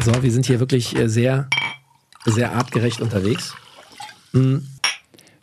[0.03, 1.49] So, wir sind hier wirklich äh, sehr,
[2.25, 3.55] sehr artgerecht unterwegs.
[4.33, 4.67] Mhm.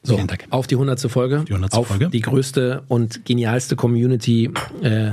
[0.02, 1.44] So, auf die hundertste Folge.
[1.48, 2.08] Die hundertste auf Folge.
[2.08, 4.50] Die größte und genialste Community
[4.82, 5.12] äh,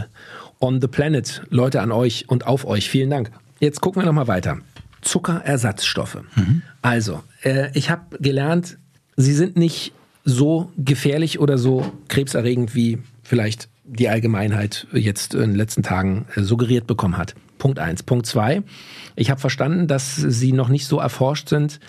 [0.59, 1.43] on the planet.
[1.49, 2.89] Leute an euch und auf euch.
[2.89, 3.31] Vielen Dank.
[3.59, 4.57] Jetzt gucken wir nochmal weiter.
[5.01, 6.23] Zuckerersatzstoffe.
[6.35, 6.63] Mhm.
[6.81, 8.77] Also, äh, ich habe gelernt,
[9.15, 9.93] sie sind nicht
[10.25, 16.41] so gefährlich oder so krebserregend, wie vielleicht die Allgemeinheit jetzt in den letzten Tagen äh,
[16.41, 17.35] suggeriert bekommen hat.
[17.57, 18.03] Punkt eins.
[18.03, 18.63] Punkt zwei.
[19.15, 21.79] Ich habe verstanden, dass sie noch nicht so erforscht sind,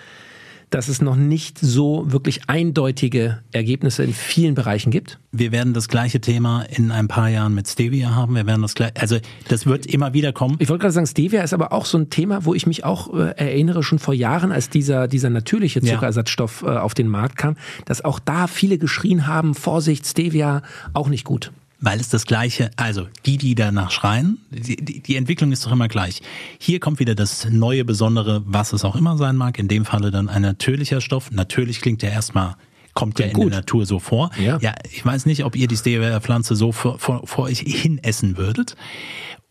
[0.71, 5.19] dass es noch nicht so wirklich eindeutige Ergebnisse in vielen Bereichen gibt?
[5.33, 8.35] Wir werden das gleiche Thema in ein paar Jahren mit Stevia haben.
[8.35, 10.57] Wir werden das gleich, also das wird immer wieder kommen.
[10.61, 13.13] Ich wollte gerade sagen, Stevia ist aber auch so ein Thema, wo ich mich auch
[13.15, 17.57] äh, erinnere, schon vor Jahren, als dieser, dieser natürliche Zuckerersatzstoff äh, auf den Markt kam,
[17.85, 20.63] dass auch da viele geschrien haben, Vorsicht, Stevia,
[20.95, 25.17] auch nicht gut weil es das gleiche, also die, die danach schreien, die, die, die,
[25.17, 26.21] Entwicklung ist doch immer gleich.
[26.59, 30.11] Hier kommt wieder das neue Besondere, was es auch immer sein mag, in dem Falle
[30.11, 31.31] dann ein natürlicher Stoff.
[31.31, 32.57] Natürlich klingt der erstmal
[32.93, 33.53] kommt ja in gut.
[33.53, 34.31] der Natur so vor.
[34.39, 34.59] Ja.
[34.61, 38.37] ja, ich weiß nicht, ob ihr die Stevia-Pflanze so vor, vor, vor euch hin essen
[38.37, 38.77] würdet.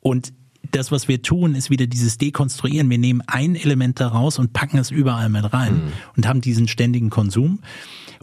[0.01, 0.33] Und
[0.71, 2.89] das, was wir tun, ist wieder dieses Dekonstruieren.
[2.89, 5.91] Wir nehmen ein Element daraus und packen es überall mit rein mhm.
[6.17, 7.59] und haben diesen ständigen Konsum.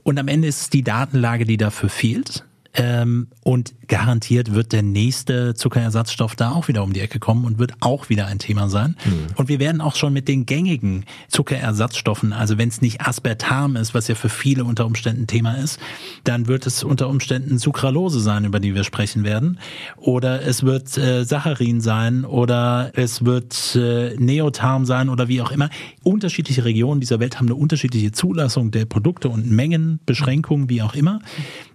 [0.03, 2.45] Und am Ende ist es die Datenlage, die dafür fehlt.
[2.77, 7.59] Ähm, und garantiert wird der nächste Zuckerersatzstoff da auch wieder um die Ecke kommen und
[7.59, 8.97] wird auch wieder ein Thema sein.
[9.05, 9.27] Mhm.
[9.37, 13.95] Und wir werden auch schon mit den gängigen Zuckerersatzstoffen, also wenn es nicht Aspartam ist,
[13.95, 15.79] was ja für viele unter Umständen Thema ist,
[16.25, 19.59] dann wird es unter Umständen Sucralose sein, über die wir sprechen werden.
[19.97, 25.51] Oder es wird äh, Saccharin sein oder es wird äh, Neotarm sein oder wie auch
[25.51, 25.71] immer.
[26.07, 31.19] Unterschiedliche Regionen dieser Welt haben eine unterschiedliche Zulassung der Produkte und Mengenbeschränkungen, wie auch immer.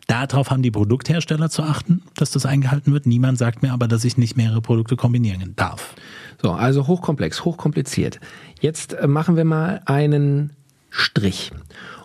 [0.08, 3.06] Darauf haben die Produkthersteller zu achten, dass das eingehalten wird.
[3.08, 5.96] Niemand sagt mir aber, dass ich nicht mehrere Produkte kombinieren darf.
[6.42, 8.22] So, also hochkomplex, hochkompliziert.
[8.62, 10.54] Jetzt äh, machen wir mal einen
[10.90, 11.52] Strich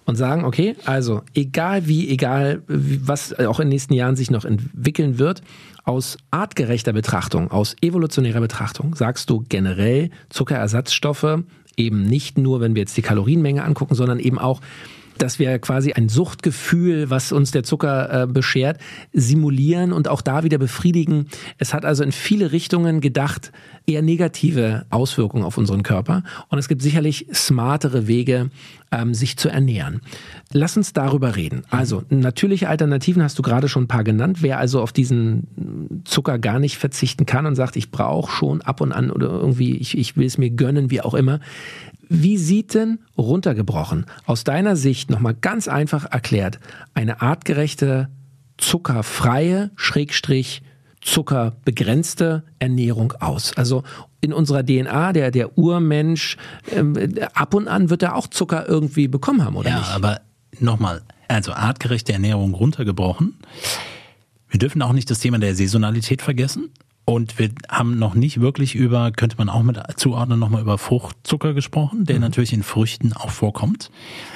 [0.04, 4.44] und sagen, okay, also egal wie, egal was auch in den nächsten Jahren sich noch
[4.44, 5.42] entwickeln wird,
[5.84, 11.44] aus artgerechter Betrachtung, aus evolutionärer Betrachtung, sagst du generell Zuckerersatzstoffe
[11.76, 14.60] eben nicht nur, wenn wir jetzt die Kalorienmenge angucken, sondern eben auch
[15.18, 18.78] dass wir quasi ein Suchtgefühl, was uns der Zucker äh, beschert,
[19.12, 21.28] simulieren und auch da wieder befriedigen.
[21.58, 23.52] Es hat also in viele Richtungen gedacht,
[23.86, 26.22] eher negative Auswirkungen auf unseren Körper.
[26.48, 28.50] Und es gibt sicherlich smartere Wege,
[28.92, 30.00] ähm, sich zu ernähren.
[30.52, 31.62] Lass uns darüber reden.
[31.70, 34.38] Also, natürliche Alternativen hast du gerade schon ein paar genannt.
[34.42, 38.80] Wer also auf diesen Zucker gar nicht verzichten kann und sagt, ich brauche schon ab
[38.80, 41.40] und an oder irgendwie, ich, ich will es mir gönnen, wie auch immer.
[42.08, 46.58] Wie sieht denn runtergebrochen aus deiner Sicht nochmal ganz einfach erklärt
[46.94, 48.08] eine artgerechte,
[48.58, 50.62] zuckerfreie, Schrägstrich,
[51.00, 53.56] zuckerbegrenzte Ernährung aus?
[53.56, 53.82] Also
[54.20, 56.36] in unserer DNA, der, der Urmensch,
[56.70, 56.94] ähm,
[57.34, 59.88] ab und an wird er auch Zucker irgendwie bekommen haben, oder ja, nicht?
[59.88, 60.20] Ja, aber
[60.60, 63.36] nochmal, also artgerechte Ernährung runtergebrochen.
[64.48, 66.70] Wir dürfen auch nicht das Thema der Saisonalität vergessen.
[67.08, 71.54] Und wir haben noch nicht wirklich über, könnte man auch mit zuordnen, nochmal über Fruchtzucker
[71.54, 72.22] gesprochen, der mhm.
[72.22, 73.92] natürlich in Früchten auch vorkommt,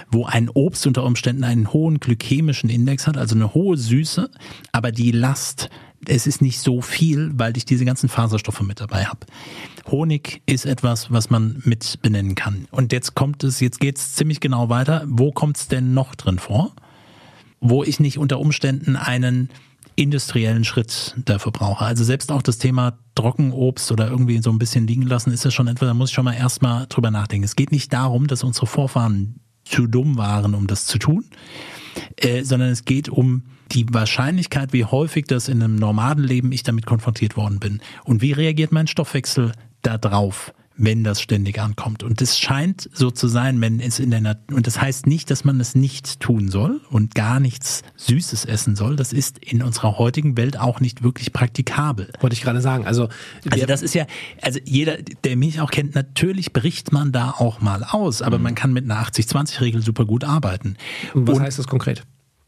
[0.09, 4.30] wo ein Obst unter Umständen einen hohen glykämischen Index hat, also eine hohe Süße,
[4.70, 5.68] aber die Last,
[6.06, 9.26] es ist nicht so viel, weil ich diese ganzen Faserstoffe mit dabei habe.
[9.90, 12.68] Honig ist etwas, was man mit benennen kann.
[12.70, 15.02] Und jetzt kommt es, jetzt geht's ziemlich genau weiter.
[15.09, 16.72] Wo kommt es denn noch drin vor?
[17.61, 19.50] Wo ich nicht unter Umständen einen
[19.96, 21.85] industriellen Schritt dafür brauche.
[21.85, 25.50] Also selbst auch das Thema Trockenobst oder irgendwie so ein bisschen liegen lassen, ist ja
[25.50, 27.44] schon etwas, da muss ich schon mal erstmal drüber nachdenken.
[27.44, 31.24] Es geht nicht darum, dass unsere Vorfahren zu dumm waren, um das zu tun,
[32.16, 36.87] äh, sondern es geht um die Wahrscheinlichkeit, wie häufig das in einem Nomadenleben ich damit
[36.87, 37.81] konfrontiert worden bin.
[38.05, 40.53] Und wie reagiert mein Stoffwechsel da drauf?
[40.76, 42.02] Wenn das ständig ankommt.
[42.02, 45.30] Und es scheint so zu sein, wenn es in der Natur, und das heißt nicht,
[45.30, 48.96] dass man es nicht tun soll und gar nichts Süßes essen soll.
[48.96, 52.11] Das ist in unserer heutigen Welt auch nicht wirklich praktikabel.
[52.20, 52.87] Wollte ich gerade sagen.
[52.87, 53.09] Also,
[53.50, 54.06] also das ist ja,
[54.40, 58.44] also jeder, der mich auch kennt, natürlich bricht man da auch mal aus, aber mhm.
[58.44, 60.76] man kann mit einer 80-20-Regel super gut arbeiten.
[61.14, 62.04] Was und heißt das konkret?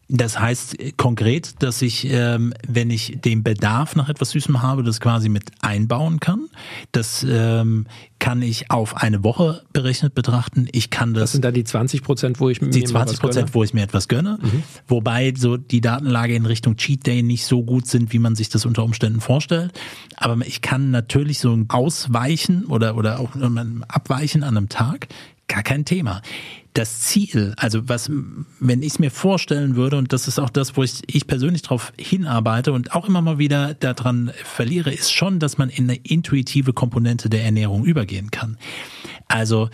[0.09, 4.99] Das heißt konkret, dass ich, ähm, wenn ich den Bedarf nach etwas Süßem habe, das
[4.99, 6.49] quasi mit einbauen kann.
[6.91, 7.85] Das ähm,
[8.19, 10.67] kann ich auf eine Woche berechnet betrachten.
[10.71, 11.23] Ich kann das.
[11.23, 13.81] Das sind dann die 20 Prozent, wo ich mir die 20 Prozent, wo ich mir
[13.81, 14.39] etwas gönne.
[14.41, 14.63] Mhm.
[14.87, 18.49] Wobei so die Datenlage in Richtung Cheat Day nicht so gut sind, wie man sich
[18.49, 19.71] das unter Umständen vorstellt.
[20.17, 23.31] Aber ich kann natürlich so ein Ausweichen oder oder auch
[23.87, 25.07] abweichen an einem Tag.
[25.47, 26.21] Gar kein Thema
[26.73, 28.09] das Ziel, also was,
[28.59, 31.61] wenn ich es mir vorstellen würde, und das ist auch das, wo ich, ich persönlich
[31.61, 35.99] darauf hinarbeite und auch immer mal wieder daran verliere, ist schon, dass man in eine
[35.99, 38.57] intuitive Komponente der Ernährung übergehen kann.
[39.27, 39.69] Also,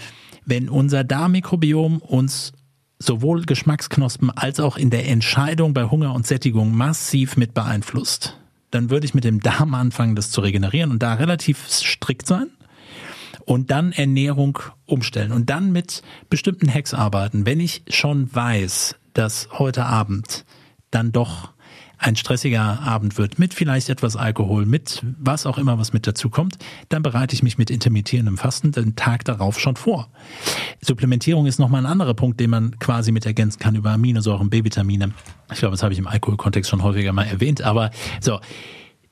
[0.46, 2.54] wenn unser Darmmikrobiom uns
[2.98, 8.38] sowohl Geschmacksknospen als auch in der Entscheidung bei Hunger und Sättigung massiv mit beeinflusst,
[8.72, 12.50] dann würde ich mit dem Darm anfangen, das zu regenerieren und da relativ strikt sein
[13.50, 17.48] und dann Ernährung umstellen und dann mit bestimmten Hacks arbeiten.
[17.48, 20.46] Wenn ich schon weiß, dass heute Abend
[20.92, 21.50] dann doch
[21.98, 26.30] ein stressiger Abend wird, mit vielleicht etwas Alkohol, mit was auch immer, was mit dazu
[26.30, 26.60] kommt,
[26.90, 30.12] dann bereite ich mich mit intermittierendem Fasten den Tag darauf schon vor.
[30.82, 35.12] Supplementierung ist nochmal ein anderer Punkt, den man quasi mit ergänzen kann über Aminosäuren, B-Vitamine.
[35.52, 37.90] Ich glaube, das habe ich im Alkoholkontext schon häufiger mal erwähnt, aber
[38.22, 38.40] so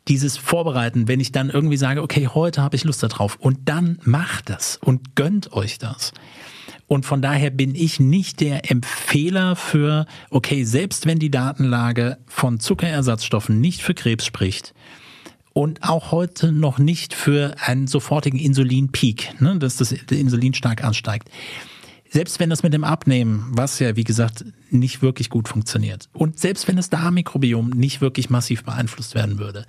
[0.08, 4.00] dieses Vorbereiten, wenn ich dann irgendwie sage, okay, heute habe ich Lust darauf und dann
[4.04, 6.14] macht das und gönnt euch das.
[6.88, 12.60] Und von daher bin ich nicht der Empfehler für, okay, selbst wenn die Datenlage von
[12.60, 14.74] Zuckerersatzstoffen nicht für Krebs spricht,
[15.58, 21.32] und auch heute noch nicht für einen sofortigen Insulinpeak, ne, dass das Insulin stark ansteigt
[22.10, 26.40] selbst wenn das mit dem Abnehmen, was ja wie gesagt nicht wirklich gut funktioniert, und
[26.40, 29.66] selbst wenn das Darmmikrobiom nicht wirklich massiv beeinflusst werden würde,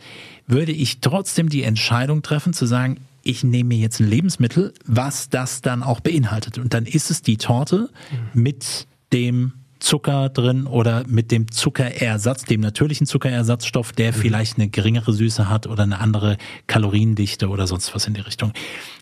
[0.47, 5.29] würde ich trotzdem die Entscheidung treffen zu sagen, ich nehme mir jetzt ein Lebensmittel, was
[5.29, 6.59] das dann auch beinhaltet.
[6.59, 7.91] Und dann ist es die Torte
[8.33, 14.17] mit dem Zucker drin oder mit dem Zuckerersatz, dem natürlichen Zuckerersatzstoff, der mhm.
[14.17, 18.53] vielleicht eine geringere Süße hat oder eine andere Kaloriendichte oder sonst was in die Richtung,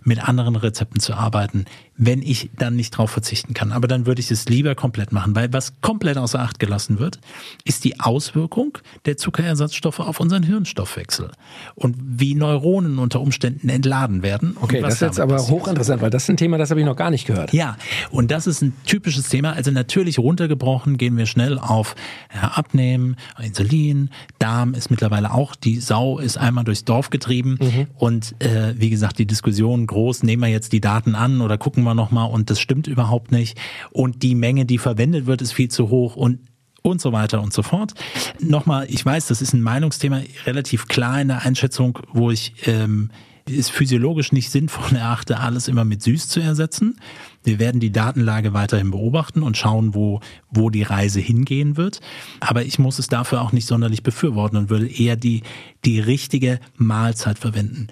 [0.05, 1.65] mit anderen Rezepten zu arbeiten,
[1.99, 3.73] wenn ich dann nicht drauf verzichten kann.
[3.73, 7.19] Aber dann würde ich es lieber komplett machen, weil was komplett außer Acht gelassen wird,
[7.65, 11.31] ist die Auswirkung der Zuckerersatzstoffe auf unseren Hirnstoffwechsel
[11.75, 14.57] und wie Neuronen unter Umständen entladen werden.
[14.61, 15.61] Okay, das ist jetzt aber passiert.
[15.61, 17.53] hochinteressant, weil das ist ein Thema, das habe ich noch gar nicht gehört.
[17.53, 17.77] Ja,
[18.11, 19.53] und das ist ein typisches Thema.
[19.53, 21.95] Also natürlich runtergebrochen gehen wir schnell auf
[22.35, 27.87] ja, Abnehmen, Insulin, Darm ist mittlerweile auch, die Sau ist einmal durchs Dorf getrieben mhm.
[27.97, 31.86] und äh, wie gesagt, die Diskussion groß, nehmen wir jetzt die Daten an oder gucken
[31.87, 33.59] wir nochmal und das stimmt überhaupt nicht.
[33.91, 36.41] Und die Menge, die verwendet wird, ist viel zu hoch und
[36.83, 37.95] und so weiter und so fort.
[38.39, 43.11] Nochmal, ich weiß, das ist ein Meinungsthema, relativ klar in der Einschätzung, wo ich ähm,
[43.49, 46.99] ist physiologisch nicht sinnvoll erachte, alles immer mit süß zu ersetzen.
[47.45, 50.21] Wir werden die Datenlage weiterhin beobachten und schauen, wo,
[50.51, 52.01] wo die Reise hingehen wird.
[52.41, 55.43] Aber ich muss es dafür auch nicht sonderlich befürworten und würde eher die,
[55.85, 57.87] die richtige Mahlzeit verwenden.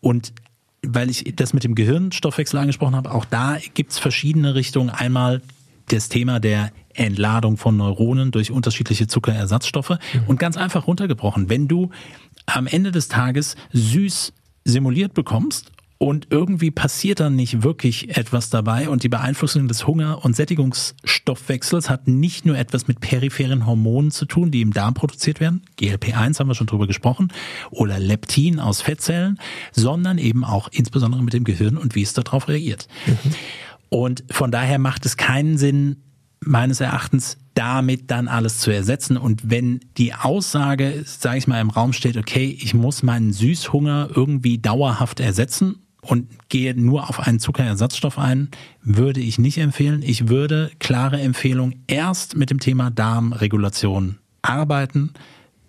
[0.00, 0.32] Und
[0.86, 4.90] weil ich das mit dem Gehirnstoffwechsel angesprochen habe, auch da gibt's verschiedene Richtungen.
[4.90, 5.42] Einmal
[5.88, 9.90] das Thema der Entladung von Neuronen durch unterschiedliche Zuckerersatzstoffe.
[9.90, 10.22] Mhm.
[10.26, 11.90] Und ganz einfach runtergebrochen, wenn du
[12.46, 14.32] am Ende des Tages süß
[14.64, 20.24] simuliert bekommst und irgendwie passiert dann nicht wirklich etwas dabei und die Beeinflussung des Hunger-
[20.24, 25.40] und Sättigungsstoffwechsels hat nicht nur etwas mit peripheren Hormonen zu tun, die im Darm produziert
[25.40, 27.32] werden, GLP1 haben wir schon drüber gesprochen,
[27.70, 29.38] oder Leptin aus Fettzellen,
[29.72, 32.88] sondern eben auch insbesondere mit dem Gehirn und wie es darauf reagiert.
[33.06, 33.16] Mhm.
[33.88, 36.02] Und von daher macht es keinen Sinn,
[36.40, 39.16] meines Erachtens damit dann alles zu ersetzen.
[39.16, 44.10] Und wenn die Aussage, sage ich mal, im Raum steht, okay, ich muss meinen Süßhunger
[44.14, 48.50] irgendwie dauerhaft ersetzen und gehe nur auf einen Zuckerersatzstoff ein,
[48.82, 50.02] würde ich nicht empfehlen.
[50.02, 55.12] Ich würde klare Empfehlung erst mit dem Thema Darmregulation arbeiten.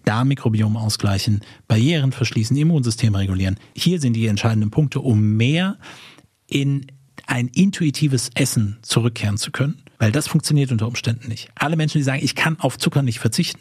[0.06, 3.58] Darmmikrobiom ausgleichen, Barrieren verschließen, Immunsystem regulieren.
[3.76, 5.76] Hier sind die entscheidenden Punkte, um mehr
[6.47, 6.88] in
[7.26, 11.50] ein intuitives Essen zurückkehren zu können, weil das funktioniert unter Umständen nicht.
[11.56, 13.60] Alle Menschen, die sagen, ich kann auf Zucker nicht verzichten,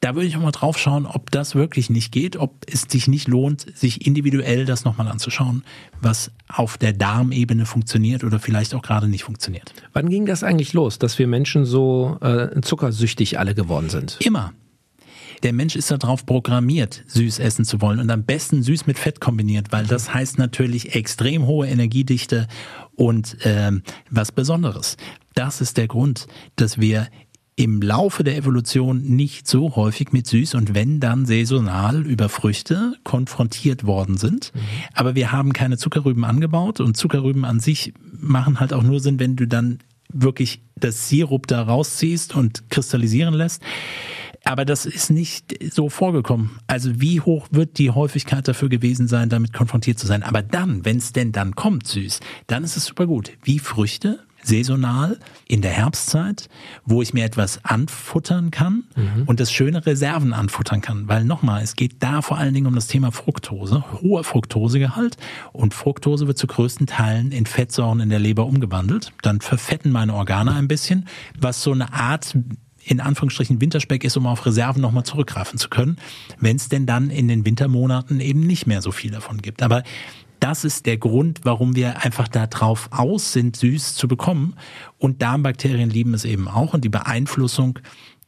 [0.00, 3.08] da würde ich auch mal drauf schauen, ob das wirklich nicht geht, ob es sich
[3.08, 5.64] nicht lohnt, sich individuell das nochmal anzuschauen,
[6.00, 9.74] was auf der Darmebene funktioniert oder vielleicht auch gerade nicht funktioniert.
[9.92, 14.18] Wann ging das eigentlich los, dass wir Menschen so äh, zuckersüchtig alle geworden sind?
[14.20, 14.52] Immer.
[15.42, 19.20] Der Mensch ist darauf programmiert, süß essen zu wollen und am besten süß mit Fett
[19.20, 22.48] kombiniert, weil das heißt natürlich extrem hohe Energiedichte
[22.96, 24.96] und ähm, was Besonderes.
[25.34, 27.06] Das ist der Grund, dass wir
[27.58, 32.94] im Laufe der Evolution nicht so häufig mit süß und wenn dann saisonal über Früchte
[33.02, 34.52] konfrontiert worden sind.
[34.54, 34.60] Mhm.
[34.94, 39.18] Aber wir haben keine Zuckerrüben angebaut und Zuckerrüben an sich machen halt auch nur Sinn,
[39.18, 39.80] wenn du dann
[40.12, 43.60] wirklich das Sirup da rausziehst und kristallisieren lässt.
[44.44, 46.60] Aber das ist nicht so vorgekommen.
[46.68, 50.22] Also wie hoch wird die Häufigkeit dafür gewesen sein, damit konfrontiert zu sein?
[50.22, 53.32] Aber dann, wenn es denn dann kommt, süß, dann ist es super gut.
[53.42, 56.48] Wie Früchte, saisonal in der Herbstzeit,
[56.84, 59.24] wo ich mir etwas anfuttern kann mhm.
[59.26, 61.08] und das schöne Reserven anfuttern kann.
[61.08, 65.16] Weil nochmal, es geht da vor allen Dingen um das Thema Fructose, hoher Fructosegehalt
[65.52, 69.12] und Fructose wird zu größten Teilen in Fettsäuren in der Leber umgewandelt.
[69.22, 71.06] Dann verfetten meine Organe ein bisschen,
[71.38, 72.36] was so eine Art
[72.84, 75.96] in Anführungsstrichen Winterspeck ist, um auf Reserven nochmal zurückgreifen zu können,
[76.40, 79.62] wenn es denn dann in den Wintermonaten eben nicht mehr so viel davon gibt.
[79.62, 79.82] Aber
[80.40, 84.54] das ist der Grund, warum wir einfach da drauf aus sind, süß zu bekommen.
[84.98, 86.74] Und Darmbakterien lieben es eben auch.
[86.74, 87.78] Und die Beeinflussung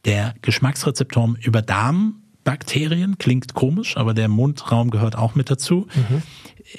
[0.05, 5.87] der Geschmacksrezeptoren über Darmbakterien klingt komisch, aber der Mundraum gehört auch mit dazu.
[5.95, 6.21] Mhm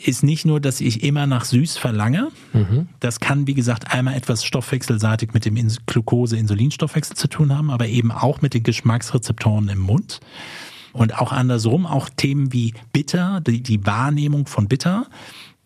[0.05, 2.29] ist nicht nur, dass ich immer nach süß verlange.
[2.53, 2.89] Mhm.
[3.01, 8.11] Das kann, wie gesagt, einmal etwas stoffwechselseitig mit dem Glucose-Insulinstoffwechsel zu tun haben, aber eben
[8.11, 10.21] auch mit den Geschmacksrezeptoren im Mund.
[10.93, 15.07] Und auch andersrum, auch Themen wie bitter, die, die Wahrnehmung von bitter,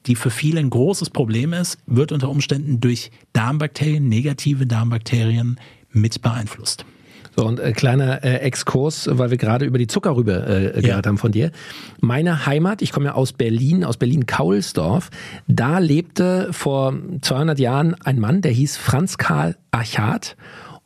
[0.07, 5.59] die für viele ein großes Problem ist, wird unter Umständen durch Darmbakterien, negative Darmbakterien
[5.91, 6.85] mit beeinflusst.
[7.37, 11.09] So, und äh, kleiner äh, Exkurs, weil wir gerade über die Zuckerrübe äh, gehört ja.
[11.09, 11.51] haben von dir.
[12.01, 15.11] Meine Heimat, ich komme ja aus Berlin, aus Berlin-Kaulsdorf,
[15.47, 20.37] da lebte vor 200 Jahren ein Mann, der hieß Franz Karl Achat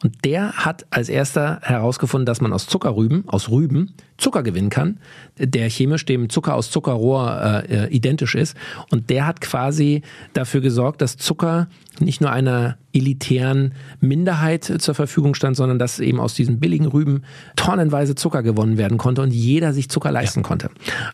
[0.03, 4.99] und der hat als erster herausgefunden, dass man aus Zuckerrüben, aus Rüben, Zucker gewinnen kann,
[5.39, 8.57] der chemisch dem Zucker aus Zuckerrohr äh, identisch ist.
[8.91, 15.35] Und der hat quasi dafür gesorgt, dass Zucker nicht nur einer elitären Minderheit zur Verfügung
[15.35, 17.23] stand, sondern dass eben aus diesen billigen Rüben
[17.57, 20.47] tonnenweise Zucker gewonnen werden konnte und jeder sich Zucker leisten ja.
[20.47, 20.71] konnte.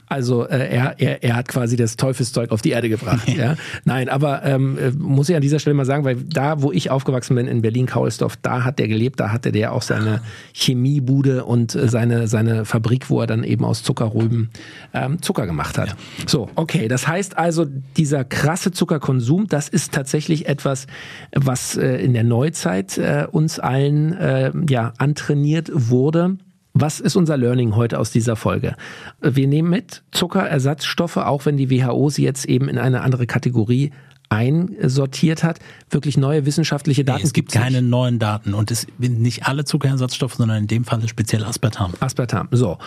[0.08, 3.28] Also äh, er, er, er hat quasi das Teufelszeug auf die Erde gebracht.
[3.28, 3.56] ja.
[3.84, 6.90] Nein, aber ähm, äh, muss ich an dieser Stelle mal sagen, weil da, wo ich
[6.90, 10.22] aufgewachsen bin, in Berlin-Kaulsdorf, da hat der gelebt, da hatte der auch seine
[10.54, 14.50] Chemiebude und äh, seine, seine Fabrik, wo er dann eben aus Zuckerrüben
[14.94, 15.88] ähm, Zucker gemacht hat.
[15.88, 15.94] Ja.
[16.26, 20.86] So, okay, das heißt also, dieser krasse Zuckerkonsum, das ist tatsächlich etwas,
[21.34, 26.36] was äh, in der Neuzeit äh, uns allen äh, ja antrainiert wurde.
[26.74, 28.76] Was ist unser Learning heute aus dieser Folge?
[29.22, 33.92] Wir nehmen mit Zuckerersatzstoffe, auch wenn die WHO sie jetzt eben in eine andere Kategorie
[34.28, 35.58] einsortiert hat,
[35.90, 37.20] wirklich neue wissenschaftliche Daten.
[37.20, 37.90] Nee, es gibt keine nicht.
[37.90, 41.94] neuen Daten und es sind nicht alle Zuckerersatzstoffe, sondern in dem Fall speziell Aspartam.
[42.00, 42.78] Aspartam, so.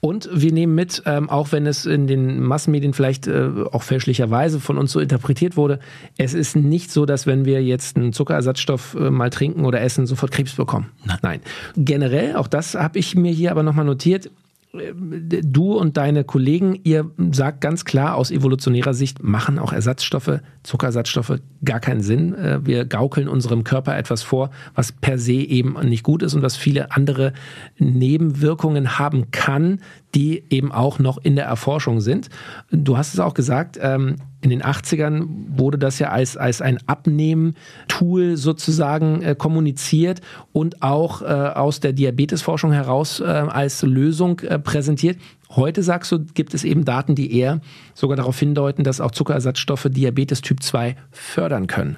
[0.00, 4.60] Und wir nehmen mit, ähm, auch wenn es in den Massenmedien vielleicht äh, auch fälschlicherweise
[4.60, 5.80] von uns so interpretiert wurde,
[6.16, 10.06] es ist nicht so, dass wenn wir jetzt einen Zuckerersatzstoff äh, mal trinken oder essen,
[10.06, 10.90] sofort Krebs bekommen.
[11.04, 11.18] Nein.
[11.22, 11.40] Nein.
[11.76, 14.30] Generell, auch das habe ich mir hier aber nochmal notiert,
[14.72, 21.40] du und deine Kollegen, ihr sagt ganz klar aus evolutionärer Sicht, machen auch Ersatzstoffe, Zuckerersatzstoffe
[21.64, 22.34] gar keinen Sinn.
[22.34, 26.42] Äh, wir gaukeln unserem Körper etwas vor, was per se eben nicht gut ist und
[26.42, 27.32] was viele andere
[27.78, 29.80] Nebenwirkungen haben kann,
[30.14, 32.28] die eben auch noch in der Erforschung sind.
[32.70, 36.78] Du hast es auch gesagt, ähm, in den 80ern wurde das ja als, als ein
[36.86, 40.20] Abnehmen-Tool sozusagen äh, kommuniziert
[40.52, 45.18] und auch äh, aus der Diabetesforschung heraus äh, als Lösung äh, präsentiert.
[45.50, 47.60] Heute sagst du, gibt es eben Daten, die eher
[47.94, 51.96] sogar darauf hindeuten, dass auch Zuckerersatzstoffe Diabetes Typ 2 fördern können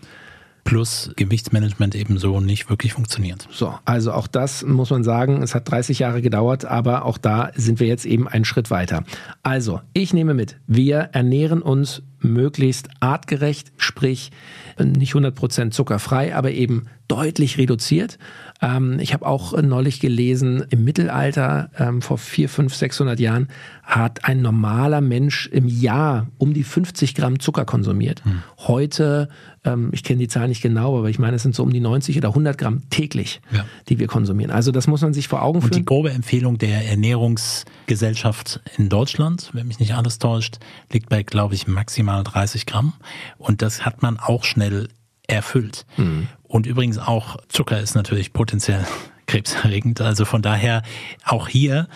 [0.63, 3.49] plus Gewichtsmanagement eben so nicht wirklich funktioniert.
[3.51, 7.51] So, also auch das muss man sagen, es hat 30 Jahre gedauert, aber auch da
[7.57, 9.03] sind wir jetzt eben einen Schritt weiter.
[9.43, 14.31] Also, ich nehme mit, wir ernähren uns möglichst artgerecht, sprich
[14.79, 18.19] nicht 100% zuckerfrei, aber eben deutlich reduziert.
[18.63, 23.49] Ähm, ich habe auch neulich gelesen, im Mittelalter, ähm, vor 4, 5, 600 Jahren,
[23.83, 28.25] hat ein normaler Mensch im Jahr um die 50 Gramm Zucker konsumiert.
[28.25, 28.43] Hm.
[28.59, 29.29] Heute,
[29.65, 31.81] ähm, ich kenne die Zahl nicht genau, aber ich meine, es sind so um die
[31.81, 33.65] 90 oder 100 Gramm täglich, ja.
[33.89, 34.53] die wir konsumieren.
[34.53, 35.73] Also das muss man sich vor Augen führen.
[35.73, 40.59] Und die grobe Empfehlung der Ernährungsgesellschaft in Deutschland, wenn mich nicht alles täuscht,
[40.93, 42.93] liegt bei, glaube ich, maximal 30 Gramm.
[43.39, 44.89] Und das hat man auch schnell
[45.27, 45.87] erfüllt.
[45.97, 46.29] Mhm.
[46.43, 48.85] Und übrigens auch Zucker ist natürlich potenziell
[49.27, 50.01] krebserregend.
[50.01, 50.83] Also von daher
[51.25, 51.89] auch hier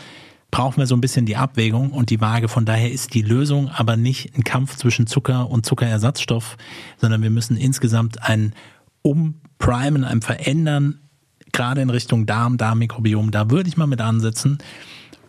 [0.51, 2.49] brauchen wir so ein bisschen die Abwägung und die Waage.
[2.49, 6.57] Von daher ist die Lösung aber nicht ein Kampf zwischen Zucker und Zuckerersatzstoff,
[6.97, 8.55] sondern wir müssen insgesamt ein
[9.03, 11.01] Umprimen, ein Verändern,
[11.51, 13.33] gerade in Richtung Darm, Darmmikrobiom.
[13.33, 14.59] Da würde ich mal mit ansetzen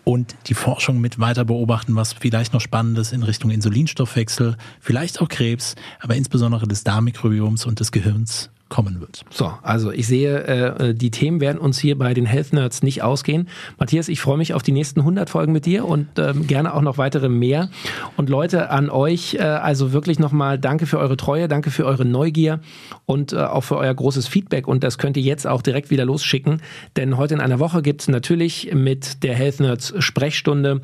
[0.06, 5.28] und die Forschung mit weiter beobachten, was vielleicht noch Spannendes in Richtung Insulinstoffwechsel, vielleicht auch
[5.28, 9.24] Krebs, aber insbesondere des Darmmikrobioms und des Gehirns kommen wird.
[9.30, 13.04] So, also ich sehe, äh, die Themen werden uns hier bei den Health Nerds nicht
[13.04, 13.48] ausgehen.
[13.78, 16.82] Matthias, ich freue mich auf die nächsten 100 Folgen mit dir und ähm, gerne auch
[16.82, 17.70] noch weitere mehr.
[18.18, 22.06] Und Leute, an euch, äh, also wirklich nochmal danke für eure Treue, danke für eure
[22.06, 22.60] Neugier
[23.06, 24.68] und äh, auch für euer großes Feedback.
[24.68, 26.62] Und das könnt ihr jetzt auch direkt wieder losschicken,
[26.98, 30.82] denn heute in einer Woche gibt es natürlich mit der Health Nerds Sprechstunde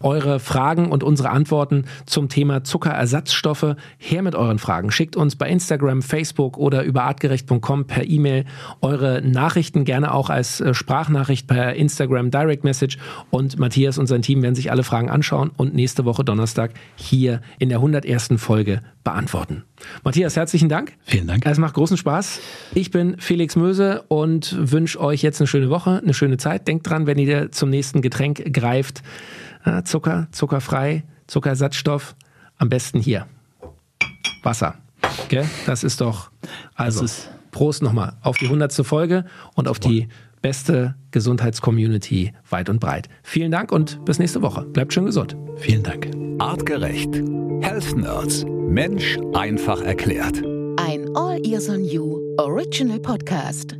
[0.00, 3.74] eure Fragen und unsere Antworten zum Thema Zuckerersatzstoffe.
[3.98, 4.90] Her mit euren Fragen.
[4.90, 8.44] Schickt uns bei Instagram, Facebook oder über Artgerecht artgerecht.com per E-Mail
[8.80, 12.98] eure Nachrichten gerne auch als äh, Sprachnachricht per Instagram Direct Message
[13.30, 17.40] und Matthias und sein Team werden sich alle Fragen anschauen und nächste Woche Donnerstag hier
[17.58, 18.34] in der 101.
[18.36, 19.64] Folge beantworten.
[20.02, 20.92] Matthias, herzlichen Dank.
[21.04, 21.44] Vielen Dank.
[21.46, 22.40] Es macht großen Spaß.
[22.74, 26.68] Ich bin Felix Möse und wünsche euch jetzt eine schöne Woche, eine schöne Zeit.
[26.68, 29.02] Denkt dran, wenn ihr zum nächsten Getränk greift,
[29.84, 32.16] Zucker, zuckerfrei, Zuckerersatzstoff,
[32.58, 33.26] am besten hier.
[34.42, 34.83] Wasser.
[35.28, 35.48] Gell?
[35.66, 36.30] Das ist doch.
[36.74, 38.72] Also, ist Prost nochmal auf die 100.
[38.84, 40.08] Folge und auf die
[40.42, 43.08] beste Gesundheitscommunity weit und breit.
[43.22, 44.62] Vielen Dank und bis nächste Woche.
[44.62, 45.36] Bleibt schön gesund.
[45.56, 46.10] Vielen Dank.
[46.38, 47.14] Artgerecht.
[47.62, 48.44] Health Nerds.
[48.68, 50.42] Mensch einfach erklärt.
[50.76, 53.76] Ein All Ears on You Original Podcast.